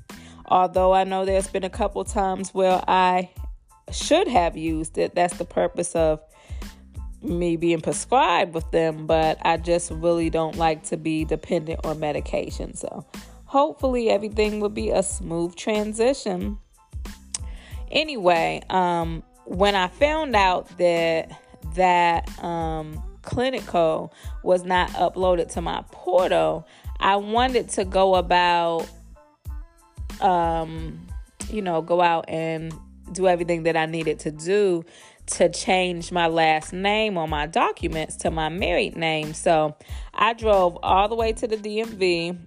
[0.47, 3.31] although I know there's been a couple times where I
[3.93, 5.14] should have used it.
[5.14, 6.20] That's the purpose of
[7.22, 12.01] me being prescribed with them, but I just really don't like to be dependent on
[12.01, 12.74] medication.
[12.74, 13.05] So
[13.45, 16.59] hopefully everything will be a smooth transition.
[17.91, 21.30] Anyway, um, when I found out that
[21.74, 24.11] that um, Clinico
[24.43, 26.66] was not uploaded to my portal,
[26.99, 28.88] I wanted to go about,
[30.20, 31.07] um,
[31.51, 32.72] you know, go out and
[33.12, 34.84] do everything that I needed to do
[35.26, 39.32] to change my last name on my documents to my married name.
[39.32, 39.76] So
[40.14, 42.38] I drove all the way to the DMV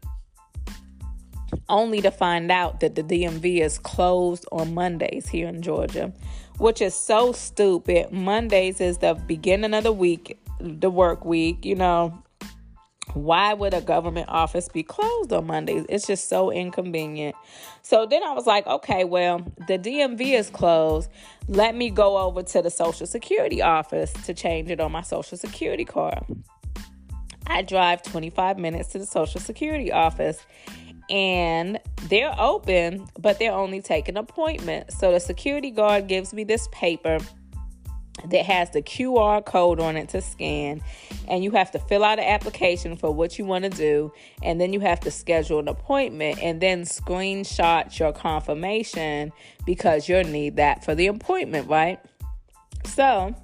[1.70, 6.14] only to find out that the DMV is closed on Mondays here in Georgia,
[6.57, 8.11] which is so stupid.
[8.11, 12.20] Mondays is the beginning of the week, the work week, you know.
[13.14, 15.86] Why would a government office be closed on Mondays?
[15.88, 17.36] It's just so inconvenient.
[17.84, 21.09] So then I was like, okay, well, the DMV is closed.
[21.47, 25.38] Let me go over to the Social Security office to change it on my Social
[25.38, 26.24] Security card.
[27.45, 30.45] I drive 25 minutes to the Social Security office
[31.09, 34.97] and they're open, but they're only taking appointments.
[34.97, 37.19] So the security guard gives me this paper
[38.25, 40.81] that has the QR code on it to scan,
[41.27, 44.11] and you have to fill out an application for what you want to do,
[44.43, 49.31] and then you have to schedule an appointment and then screenshot your confirmation
[49.65, 51.99] because you'll need that for the appointment, right?
[52.85, 53.35] So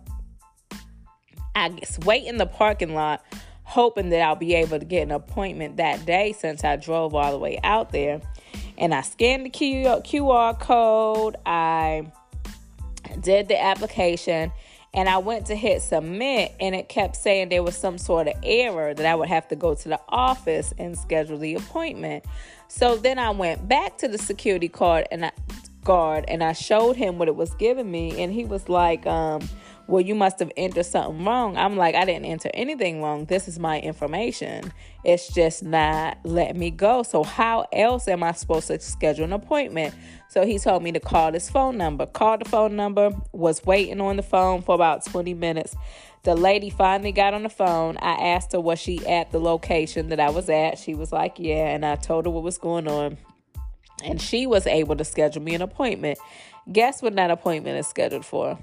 [1.56, 3.24] I wait in the parking lot
[3.70, 7.32] hoping that I'll be able to get an appointment that day since I drove all
[7.32, 8.20] the way out there.
[8.80, 12.12] And I scanned the QR code, I
[13.22, 14.52] did the application,
[14.92, 18.34] and I went to hit submit, and it kept saying there was some sort of
[18.42, 22.26] error that I would have to go to the office and schedule the appointment.
[22.70, 25.32] So then I went back to the security card and I,
[25.84, 29.48] guard and I showed him what it was giving me, and he was like, um,
[29.90, 31.58] well, you must have entered something wrong.
[31.58, 33.26] I'm like, I didn't enter anything wrong.
[33.26, 34.72] This is my information.
[35.04, 37.02] It's just not letting me go.
[37.02, 39.96] So, how else am I supposed to schedule an appointment?
[40.28, 42.06] So, he told me to call this phone number.
[42.06, 45.76] Called the phone number, was waiting on the phone for about 20 minutes.
[46.22, 47.98] The lady finally got on the phone.
[47.98, 50.78] I asked her, was she at the location that I was at?
[50.78, 51.68] She was like, yeah.
[51.68, 53.18] And I told her what was going on.
[54.04, 56.20] And she was able to schedule me an appointment.
[56.72, 58.60] Guess what that appointment is scheduled for?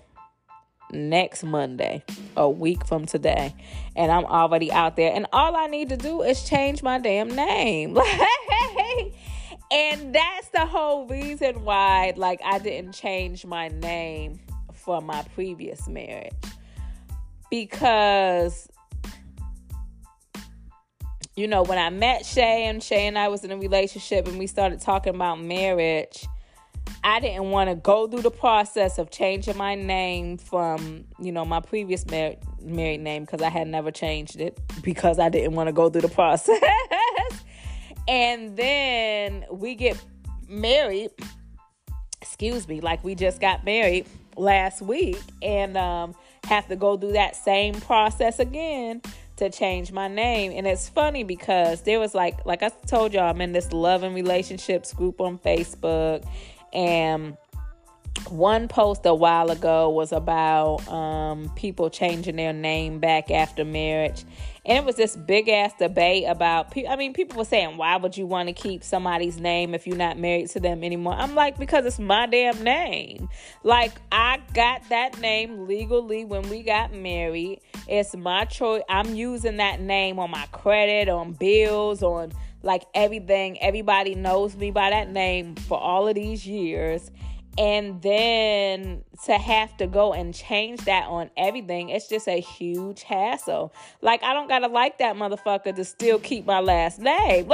[0.92, 2.04] Next Monday,
[2.36, 3.54] a week from today.
[3.94, 5.12] And I'm already out there.
[5.12, 7.98] And all I need to do is change my damn name.
[9.70, 14.40] and that's the whole reason why like I didn't change my name
[14.72, 16.32] for my previous marriage.
[17.50, 18.68] Because
[21.36, 24.38] you know, when I met Shay and Shay and I was in a relationship and
[24.38, 26.26] we started talking about marriage,
[27.06, 31.44] I didn't want to go through the process of changing my name from, you know,
[31.44, 35.68] my previous mar- married name because I had never changed it because I didn't want
[35.68, 36.60] to go through the process.
[38.08, 40.02] and then we get
[40.48, 41.12] married,
[42.20, 46.12] excuse me, like we just got married last week and um,
[46.48, 49.00] have to go through that same process again
[49.36, 50.50] to change my name.
[50.50, 54.02] And it's funny because there was like, like I told y'all, I'm in this love
[54.02, 56.24] and relationships group on Facebook
[56.76, 57.36] and
[58.28, 64.24] one post a while ago was about um, people changing their name back after marriage.
[64.64, 68.16] And it was this big ass debate about, I mean, people were saying, why would
[68.16, 71.14] you want to keep somebody's name if you're not married to them anymore?
[71.14, 73.28] I'm like, because it's my damn name.
[73.62, 77.60] Like, I got that name legally when we got married.
[77.86, 78.82] It's my choice.
[78.88, 82.32] I'm using that name on my credit, on bills, on
[82.66, 83.62] like everything.
[83.62, 87.10] Everybody knows me by that name for all of these years.
[87.58, 93.02] And then to have to go and change that on everything, it's just a huge
[93.02, 93.72] hassle.
[94.02, 97.48] Like, I don't gotta like that motherfucker to still keep my last name.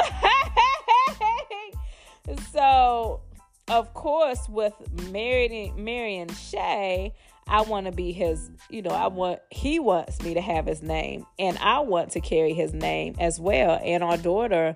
[2.52, 3.20] so,
[3.68, 4.74] of course, with
[5.12, 7.14] marrying, marrying Shay,
[7.46, 10.82] I want to be his, you know, I want, he wants me to have his
[10.82, 13.80] name, and I want to carry his name as well.
[13.84, 14.74] And our daughter,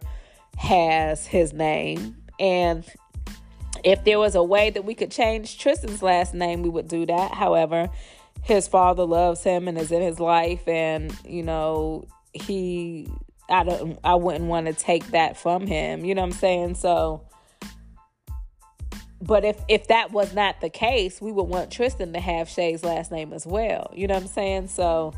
[0.57, 2.16] has his name.
[2.40, 2.84] And
[3.84, 7.07] if there was a way that we could change Tristan's last name, we would do
[7.07, 7.32] that.
[7.32, 7.88] However,
[8.42, 13.09] his father loves him and is in his life, and you know, he
[13.48, 16.04] I don't I wouldn't want to take that from him.
[16.04, 16.74] You know what I'm saying?
[16.76, 17.26] So
[19.20, 22.84] but if if that was not the case, we would want Tristan to have Shay's
[22.84, 23.92] last name as well.
[23.94, 24.68] You know what I'm saying?
[24.68, 25.12] So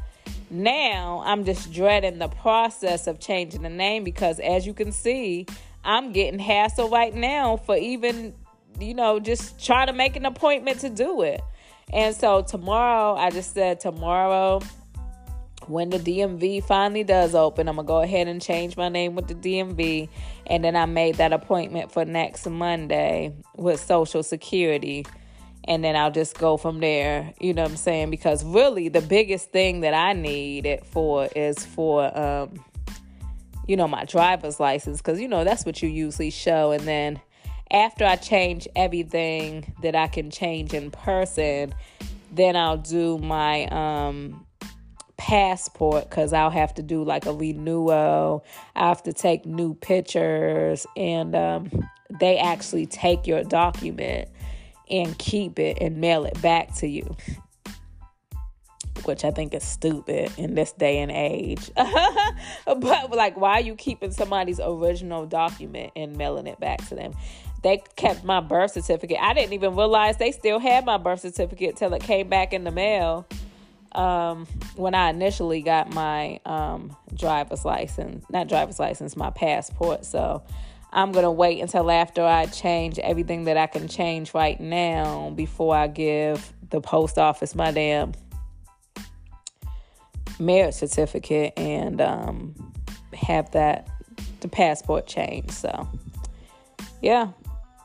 [0.50, 5.46] now I'm just dreading the process of changing the name because, as you can see,
[5.84, 8.34] I'm getting hassle right now for even,
[8.80, 11.40] you know, just trying to make an appointment to do it.
[11.92, 14.60] And so tomorrow, I just said tomorrow,
[15.66, 19.28] when the DMV finally does open, I'm gonna go ahead and change my name with
[19.28, 20.08] the DMV.
[20.46, 25.04] And then I made that appointment for next Monday with Social Security
[25.68, 27.34] and then I'll just go from there.
[27.38, 28.10] You know what I'm saying?
[28.10, 32.64] Because really, the biggest thing that I need it for is for, um,
[33.68, 36.72] you know, my driver's license, because you know that's what you usually show.
[36.72, 37.20] And then
[37.70, 41.74] after I change everything that I can change in person,
[42.32, 44.46] then I'll do my um
[45.18, 48.42] passport because I'll have to do like a renewal.
[48.74, 51.88] I have to take new pictures, and um,
[52.18, 54.30] they actually take your document
[54.90, 57.16] and keep it and mail it back to you.
[59.04, 61.70] Which I think is stupid in this day and age.
[62.66, 67.14] but, like, why are you keeping somebody's original document and mailing it back to them?
[67.62, 69.18] They kept my birth certificate.
[69.20, 72.64] I didn't even realize they still had my birth certificate till it came back in
[72.64, 73.26] the mail
[73.92, 80.04] um, when I initially got my um, driver's license, not driver's license, my passport.
[80.04, 80.42] So
[80.92, 85.30] I'm going to wait until after I change everything that I can change right now
[85.30, 88.12] before I give the post office my damn
[90.38, 92.54] marriage certificate and um,
[93.12, 93.88] have that
[94.40, 95.52] the passport changed.
[95.52, 95.88] So,
[97.02, 97.32] yeah.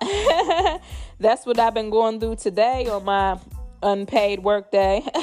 [1.19, 3.39] That's what I've been going through today on my
[3.81, 5.05] unpaid work day.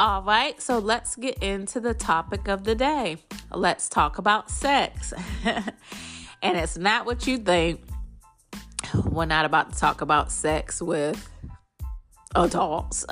[0.00, 3.16] All right, so let's get into the topic of the day.
[3.50, 5.12] Let's talk about sex.
[5.44, 7.80] and it's not what you think.
[9.06, 11.28] We're not about to talk about sex with
[12.36, 13.06] adults.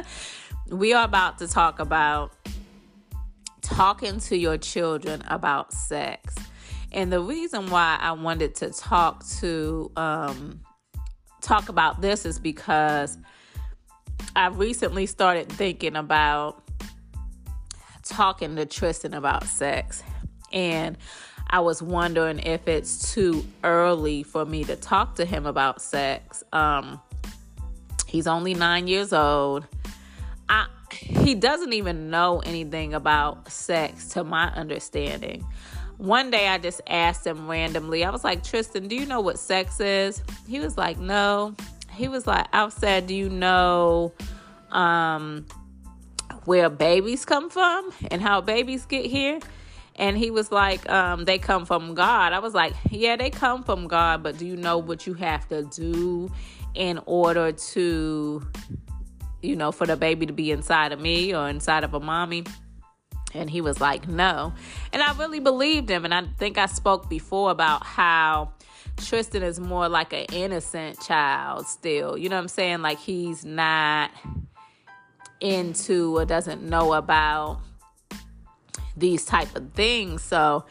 [0.70, 2.32] we are about to talk about
[3.60, 6.34] talking to your children about sex.
[6.90, 10.62] And the reason why I wanted to talk to um,
[11.42, 13.18] talk about this is because
[14.36, 16.62] I recently started thinking about
[18.04, 20.02] talking to Tristan about sex.
[20.52, 20.96] And
[21.50, 26.42] I was wondering if it's too early for me to talk to him about sex.
[26.52, 27.00] Um,
[28.08, 29.66] He's only nine years old.
[30.48, 35.46] I, he doesn't even know anything about sex, to my understanding.
[35.98, 39.38] One day I just asked him randomly, I was like, Tristan, do you know what
[39.38, 40.22] sex is?
[40.48, 41.54] He was like, no.
[41.98, 44.12] He was like, I said, do you know
[44.70, 45.46] um,
[46.44, 49.40] where babies come from and how babies get here?
[49.96, 52.32] And he was like, um, they come from God.
[52.32, 55.48] I was like, yeah, they come from God, but do you know what you have
[55.48, 56.30] to do
[56.74, 58.46] in order to,
[59.42, 62.44] you know, for the baby to be inside of me or inside of a mommy?
[63.34, 64.54] And he was like, no.
[64.92, 66.04] And I really believed him.
[66.04, 68.52] And I think I spoke before about how
[69.04, 72.16] Tristan is more like an innocent child still.
[72.16, 72.82] You know what I'm saying?
[72.82, 74.10] Like he's not
[75.40, 77.60] into or doesn't know about
[78.96, 80.22] these type of things.
[80.22, 80.64] So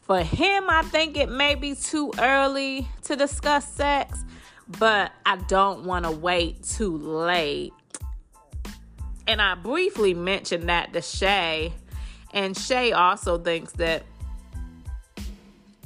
[0.00, 4.24] for him, I think it may be too early to discuss sex
[4.68, 7.72] but I don't want to wait too late.
[9.26, 11.72] And I briefly mentioned that to Shay,
[12.32, 14.04] and Shay also thinks that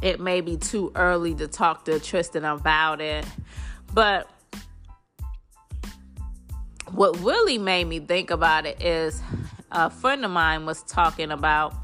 [0.03, 3.24] it may be too early to talk to Tristan about it.
[3.94, 4.28] But
[6.90, 9.22] what really made me think about it is
[9.70, 11.74] a friend of mine was talking about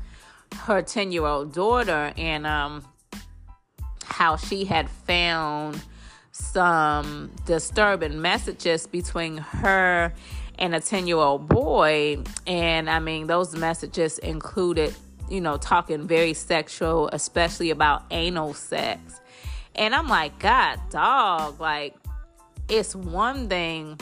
[0.55, 2.85] her 10 year old daughter and um,
[4.05, 5.81] how she had found
[6.33, 10.13] some disturbing messages between her
[10.59, 12.19] and a 10 year old boy.
[12.47, 14.95] And I mean, those messages included,
[15.31, 19.21] you know, talking very sexual, especially about anal sex.
[19.75, 21.95] And I'm like, God, dog, like,
[22.69, 23.99] it's one thing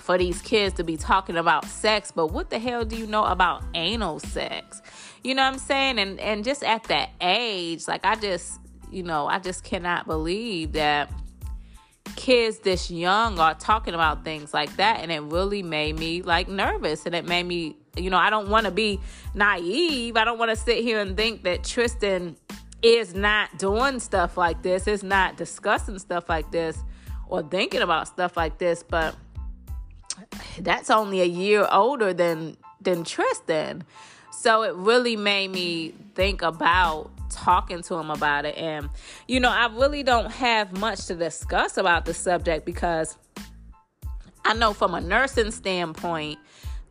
[0.00, 3.24] for these kids to be talking about sex, but what the hell do you know
[3.24, 4.82] about anal sex?
[5.22, 5.98] You know what I'm saying?
[5.98, 8.60] And and just at that age, like I just,
[8.90, 11.10] you know, I just cannot believe that
[12.16, 16.48] kids this young are talking about things like that and it really made me like
[16.48, 19.00] nervous and it made me you know i don't want to be
[19.34, 22.36] naive i don't want to sit here and think that tristan
[22.82, 26.78] is not doing stuff like this is not discussing stuff like this
[27.28, 29.14] or thinking about stuff like this but
[30.60, 33.84] that's only a year older than than tristan
[34.30, 38.56] so it really made me think about talking to him about it.
[38.56, 38.90] And,
[39.26, 43.16] you know, I really don't have much to discuss about the subject because
[44.44, 46.38] I know from a nursing standpoint,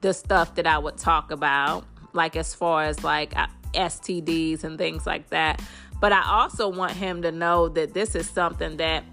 [0.02, 3.34] the stuff that I would talk about, like as far as like
[3.74, 5.62] STDs and things like that.
[6.00, 9.04] But I also want him to know that this is something that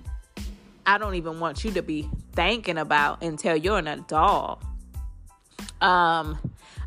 [0.87, 4.63] I don't even want you to be thinking about until you're an adult.
[5.81, 6.39] Um,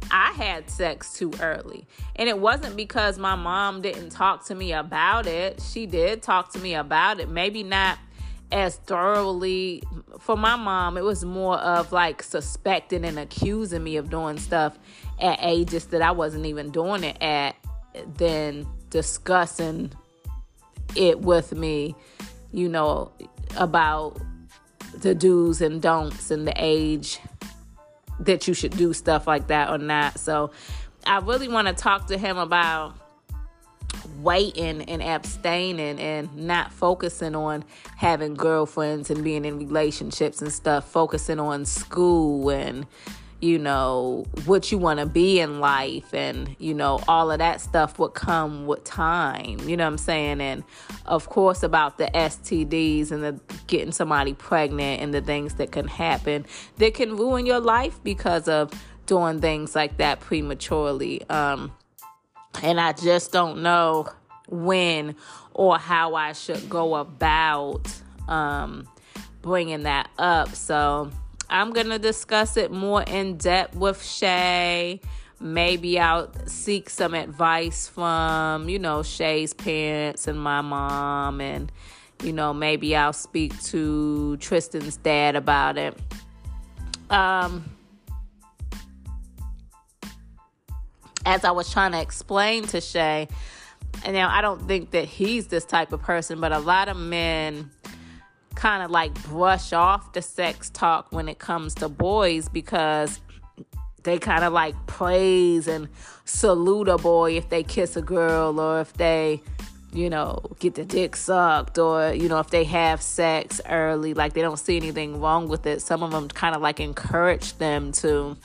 [0.09, 1.85] I had sex too early.
[2.15, 5.61] And it wasn't because my mom didn't talk to me about it.
[5.61, 7.29] She did talk to me about it.
[7.29, 7.99] Maybe not
[8.51, 9.83] as thoroughly
[10.19, 14.77] for my mom it was more of like suspecting and accusing me of doing stuff
[15.19, 17.55] at ages that I wasn't even doing it at
[18.15, 19.91] than discussing
[20.95, 21.95] it with me
[22.51, 23.11] you know
[23.55, 24.19] about
[24.93, 27.19] the do's and don'ts and the age
[28.19, 30.19] that you should do stuff like that or not.
[30.19, 30.51] So
[31.05, 32.95] I really want to talk to him about
[34.21, 37.63] waiting and abstaining and not focusing on
[37.97, 42.85] having girlfriends and being in relationships and stuff, focusing on school and
[43.41, 47.61] you know what you want to be in life and you know all of that
[47.61, 50.41] stuff would come with time you know what i'm saying?
[50.41, 50.63] And
[51.05, 55.87] of course about the stds and the getting somebody pregnant and the things that can
[55.87, 56.45] happen
[56.77, 58.71] that can ruin your life because of
[59.05, 61.27] doing things like that prematurely.
[61.29, 61.71] Um
[62.61, 64.07] and I just don't know
[64.47, 65.15] when
[65.53, 67.87] or how I should go about
[68.27, 68.87] um,
[69.41, 70.55] bringing that up.
[70.55, 71.11] So
[71.49, 75.01] I'm going to discuss it more in depth with Shay.
[75.39, 81.39] Maybe I'll seek some advice from, you know, Shay's parents and my mom.
[81.41, 81.71] And,
[82.23, 85.97] you know, maybe I'll speak to Tristan's dad about it.
[87.09, 87.65] Um,
[91.25, 93.27] as I was trying to explain to Shay,
[94.05, 96.97] and now I don't think that he's this type of person, but a lot of
[96.97, 97.69] men
[98.55, 103.21] kind of like brush off the sex talk when it comes to boys because
[104.03, 105.87] they kind of like praise and
[106.25, 109.41] salute a boy if they kiss a girl or if they
[109.91, 114.13] you know get the dick sucked or you know if they have sex early.
[114.13, 115.81] Like they don't see anything wrong with it.
[115.81, 118.37] Some of them kind of like encourage them to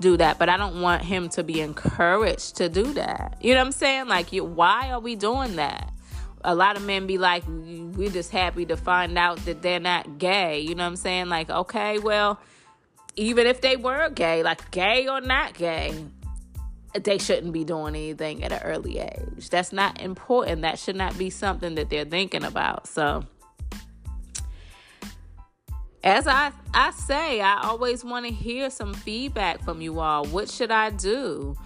[0.00, 3.38] do that, but I don't want him to be encouraged to do that.
[3.40, 4.08] You know what I'm saying?
[4.08, 5.92] Like, you, why are we doing that?
[6.42, 10.18] A lot of men be like, we're just happy to find out that they're not
[10.18, 10.60] gay.
[10.60, 11.28] You know what I'm saying?
[11.28, 12.40] Like, okay, well,
[13.16, 15.94] even if they were gay, like gay or not gay,
[16.94, 19.50] they shouldn't be doing anything at an early age.
[19.50, 20.62] That's not important.
[20.62, 22.88] That should not be something that they're thinking about.
[22.88, 23.24] So,
[26.02, 30.24] as I, I say, I always want to hear some feedback from you all.
[30.26, 31.56] What should I do?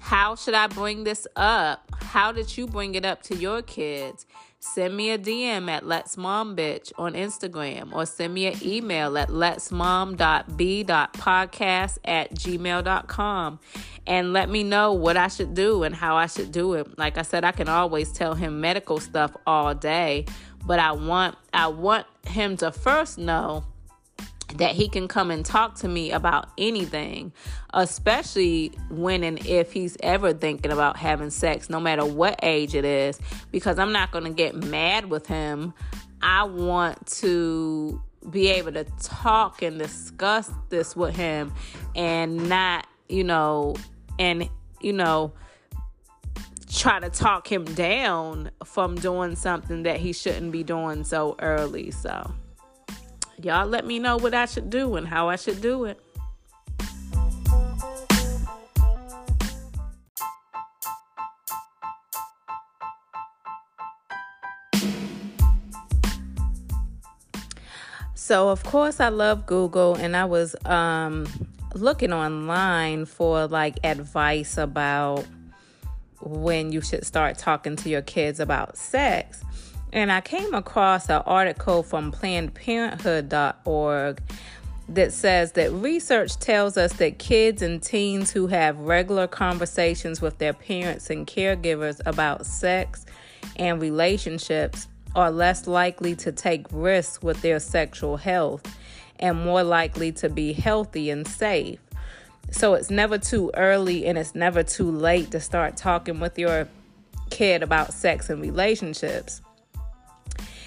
[0.00, 1.90] How should I bring this up?
[2.00, 4.26] How did you bring it up to your kids?
[4.58, 9.18] Send me a DM at Let's Mom Bitch on Instagram or send me an email
[9.18, 13.60] at letsmom.b.podcast at gmail.com
[14.06, 16.98] and let me know what I should do and how I should do it.
[16.98, 20.26] Like I said, I can always tell him medical stuff all day,
[20.64, 23.64] but I want I want him to first know
[24.58, 27.32] that he can come and talk to me about anything,
[27.74, 32.84] especially when and if he's ever thinking about having sex, no matter what age it
[32.84, 33.18] is,
[33.50, 35.74] because I'm not going to get mad with him.
[36.22, 41.52] I want to be able to talk and discuss this with him
[41.94, 43.76] and not, you know,
[44.18, 44.48] and,
[44.80, 45.32] you know,
[46.72, 51.90] try to talk him down from doing something that he shouldn't be doing so early.
[51.90, 52.32] So.
[53.42, 56.00] Y'all let me know what I should do and how I should do it.
[68.14, 71.28] So, of course, I love Google, and I was um,
[71.74, 75.24] looking online for like advice about
[76.20, 79.44] when you should start talking to your kids about sex.
[79.96, 84.20] And I came across an article from PlannedParenthood.org
[84.90, 90.36] that says that research tells us that kids and teens who have regular conversations with
[90.36, 93.06] their parents and caregivers about sex
[93.56, 98.76] and relationships are less likely to take risks with their sexual health
[99.18, 101.80] and more likely to be healthy and safe.
[102.50, 106.68] So it's never too early and it's never too late to start talking with your
[107.30, 109.40] kid about sex and relationships.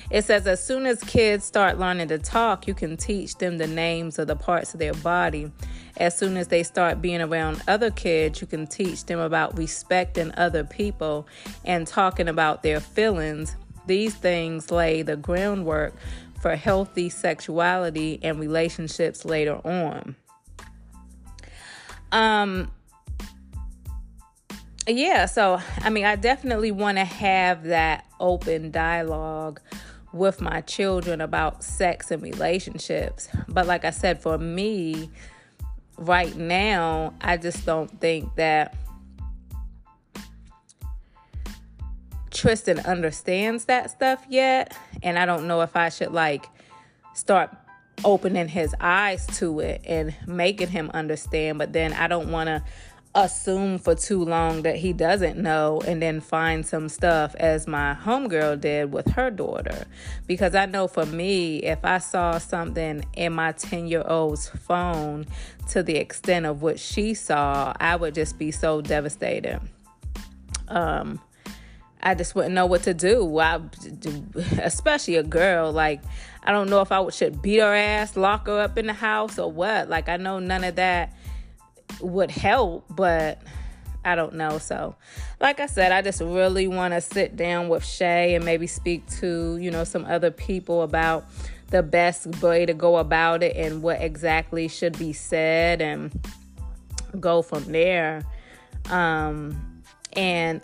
[0.09, 3.67] It says as soon as kids start learning to talk, you can teach them the
[3.67, 5.51] names of the parts of their body.
[5.97, 10.33] As soon as they start being around other kids, you can teach them about respecting
[10.35, 11.27] other people
[11.63, 13.55] and talking about their feelings.
[13.85, 15.93] These things lay the groundwork
[16.41, 20.15] for healthy sexuality and relationships later on.
[22.11, 22.71] Um,
[24.87, 29.61] yeah, so I mean, I definitely want to have that open dialogue
[30.13, 33.29] with my children about sex and relationships.
[33.47, 35.09] But like I said, for me,
[35.97, 38.75] right now, I just don't think that
[42.31, 44.75] Tristan understands that stuff yet.
[45.03, 46.45] And I don't know if I should like
[47.13, 47.55] start
[48.05, 51.57] opening his eyes to it and making him understand.
[51.57, 52.63] But then I don't want to
[53.25, 57.95] assume for too long that he doesn't know and then find some stuff as my
[57.95, 59.85] homegirl did with her daughter.
[60.27, 65.25] Because I know for me, if I saw something in my 10 year old's phone
[65.69, 69.59] to the extent of what she saw, I would just be so devastated.
[70.67, 71.19] Um,
[72.01, 73.39] I just wouldn't know what to do.
[73.39, 73.59] I,
[74.61, 76.01] especially a girl, like
[76.43, 79.37] I don't know if I should beat her ass, lock her up in the house,
[79.37, 79.89] or what.
[79.89, 81.13] Like I know none of that
[82.01, 83.41] would help, but
[84.03, 84.57] I don't know.
[84.57, 84.95] So,
[85.39, 89.07] like I said, I just really want to sit down with Shay and maybe speak
[89.19, 91.25] to you know some other people about
[91.67, 96.11] the best way to go about it and what exactly should be said and
[97.19, 98.23] go from there.
[98.89, 99.83] Um,
[100.13, 100.63] and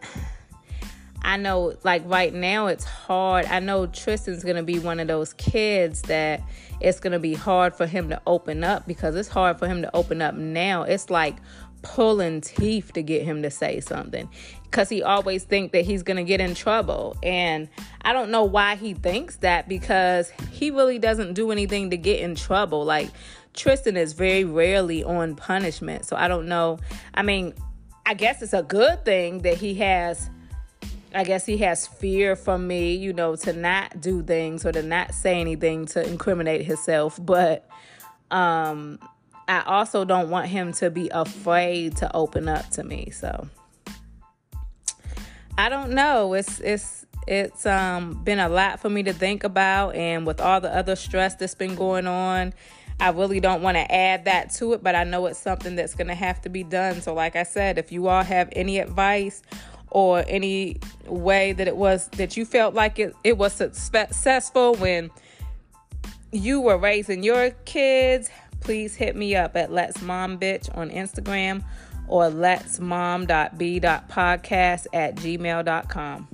[1.21, 3.45] I know, like right now, it's hard.
[3.45, 6.41] I know Tristan's gonna be one of those kids that
[6.79, 9.95] it's gonna be hard for him to open up because it's hard for him to
[9.95, 10.83] open up now.
[10.83, 11.35] It's like
[11.81, 14.27] pulling teeth to get him to say something.
[14.63, 17.15] Because he always think that he's gonna get in trouble.
[17.23, 17.69] And
[18.01, 22.19] i don't know why he thinks that because he really doesn't do anything to get
[22.19, 22.83] in trouble.
[22.83, 23.09] Like
[23.53, 26.05] tristan is very rarely on punishment.
[26.05, 26.79] So i don't know.
[27.13, 27.53] I mean
[28.07, 30.29] i guess it's a good thing that he has
[31.15, 34.83] I guess he has fear from me, you know, to not do things or to
[34.83, 37.17] not say anything to incriminate himself.
[37.23, 37.67] But
[38.31, 38.99] um,
[39.47, 43.11] I also don't want him to be afraid to open up to me.
[43.11, 43.47] So
[45.57, 46.33] I don't know.
[46.33, 50.61] It's it's it's um been a lot for me to think about and with all
[50.61, 52.53] the other stress that's been going on
[52.99, 55.95] I really don't want to add that to it, but I know it's something that's
[55.95, 57.01] going to have to be done.
[57.01, 59.41] So, like I said, if you all have any advice
[59.91, 60.77] or any
[61.07, 65.09] way that it was that you felt like it, it was successful when
[66.31, 68.29] you were raising your kids,
[68.59, 71.63] please hit me up at Let's Mom Bitch on Instagram
[72.07, 76.27] or Let's Mom.b.podcast at gmail.com.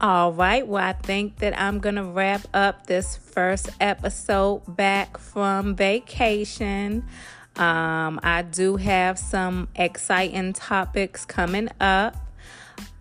[0.00, 5.18] All right, well, I think that I'm going to wrap up this first episode back
[5.18, 7.04] from vacation.
[7.56, 12.14] Um, I do have some exciting topics coming up.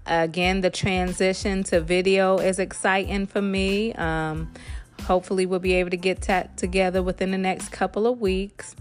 [0.07, 3.93] Again, the transition to video is exciting for me.
[3.93, 4.51] Um,
[5.03, 8.75] hopefully, we'll be able to get that together within the next couple of weeks.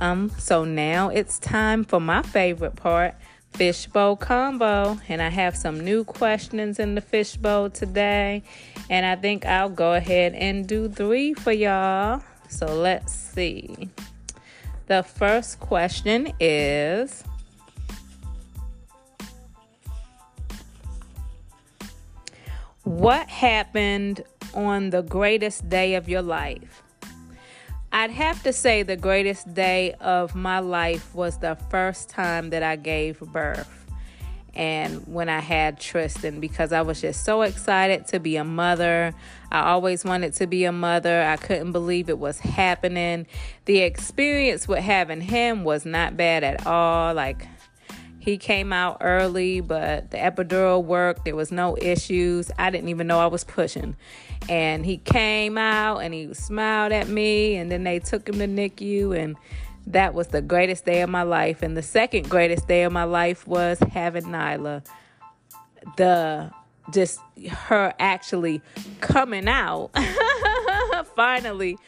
[0.00, 3.14] Um, so now it's time for my favorite part
[3.52, 4.98] fishbowl combo.
[5.08, 8.42] And I have some new questions in the fishbowl today.
[8.88, 12.22] And I think I'll go ahead and do three for y'all.
[12.48, 13.88] So let's see.
[14.86, 17.22] The first question is
[22.84, 26.82] What happened on the greatest day of your life?
[27.92, 32.62] I'd have to say the greatest day of my life was the first time that
[32.62, 33.68] I gave birth.
[34.54, 39.12] And when I had Tristan, because I was just so excited to be a mother.
[39.50, 41.22] I always wanted to be a mother.
[41.22, 43.26] I couldn't believe it was happening.
[43.64, 47.14] The experience with having him was not bad at all.
[47.14, 47.46] Like,
[48.20, 51.24] he came out early, but the epidural worked.
[51.24, 52.50] There was no issues.
[52.58, 53.96] I didn't even know I was pushing.
[54.46, 57.56] And he came out and he smiled at me.
[57.56, 59.18] And then they took him to NICU.
[59.18, 59.36] And
[59.86, 61.62] that was the greatest day of my life.
[61.62, 64.84] And the second greatest day of my life was having Nyla.
[65.96, 66.50] The
[66.92, 68.60] just her actually
[69.00, 69.90] coming out
[71.16, 71.78] finally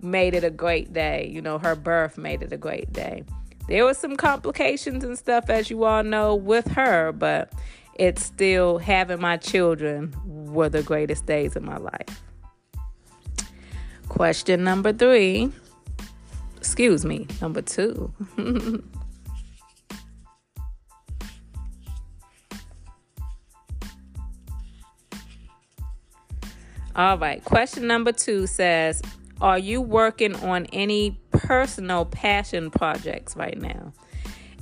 [0.00, 1.30] made it a great day.
[1.32, 3.22] You know, her birth made it a great day.
[3.68, 7.52] There was some complications and stuff, as you all know, with her, but
[7.94, 12.22] it's still having my children were the greatest days of my life.
[14.08, 15.50] Question number three.
[16.56, 18.12] Excuse me, number two.
[26.96, 27.44] All right.
[27.44, 29.02] Question number two says
[29.40, 33.92] Are you working on any personal passion projects right now.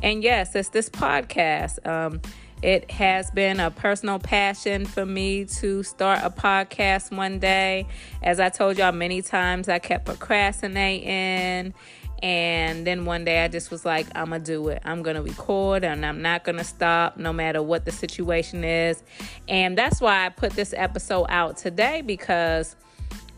[0.03, 1.85] And yes, it's this podcast.
[1.87, 2.21] Um,
[2.63, 7.87] it has been a personal passion for me to start a podcast one day.
[8.23, 11.75] As I told y'all many times, I kept procrastinating.
[12.23, 14.81] And then one day I just was like, I'm going to do it.
[14.85, 18.65] I'm going to record and I'm not going to stop no matter what the situation
[18.65, 19.03] is.
[19.47, 22.77] And that's why I put this episode out today because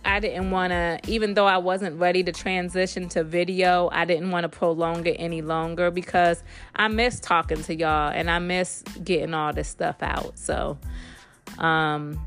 [0.07, 4.31] I didn't want to, even though I wasn't ready to transition to video, I didn't
[4.31, 6.45] want to prolong it any longer because
[6.77, 10.39] I miss talking to y'all and I miss getting all this stuff out.
[10.39, 10.79] So,
[11.59, 12.25] um,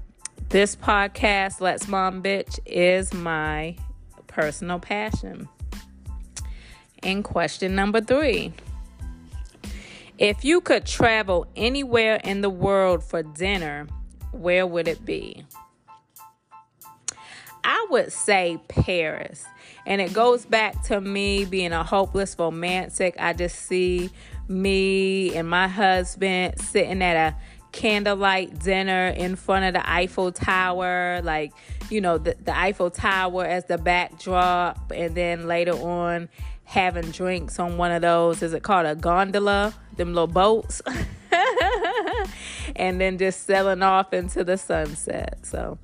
[0.49, 3.77] this podcast, Let's Mom Bitch, is my
[4.27, 5.47] personal passion.
[7.01, 8.51] And question number three
[10.17, 13.87] If you could travel anywhere in the world for dinner,
[14.33, 15.45] where would it be?
[17.69, 19.45] I would say Paris.
[19.85, 23.15] And it goes back to me being a hopeless romantic.
[23.19, 24.09] I just see
[24.47, 27.35] me and my husband sitting at a
[27.71, 31.53] candlelight dinner in front of the Eiffel Tower, like,
[31.91, 36.27] you know, the, the Eiffel Tower as the backdrop, and then later on
[36.63, 39.75] having drinks on one of those, is it called a gondola?
[39.95, 40.81] Them little boats.
[42.75, 45.37] and then just sailing off into the sunset.
[45.43, 45.77] So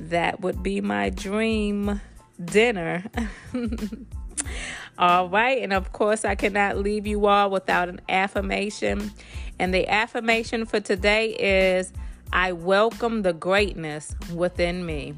[0.00, 2.00] that would be my dream
[2.42, 3.04] dinner.
[4.98, 5.62] all right.
[5.62, 9.12] And of course, I cannot leave you all without an affirmation.
[9.58, 11.92] And the affirmation for today is
[12.32, 15.14] I welcome the greatness within me.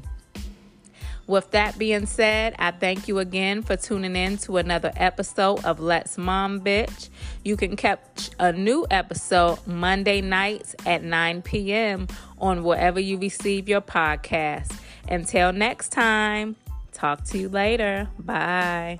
[1.25, 5.79] With that being said, I thank you again for tuning in to another episode of
[5.79, 7.09] Let's Mom Bitch.
[7.45, 12.07] You can catch a new episode Monday nights at 9 p.m.
[12.39, 14.77] on wherever you receive your podcast.
[15.07, 16.57] Until next time,
[16.91, 18.09] talk to you later.
[18.19, 18.99] Bye.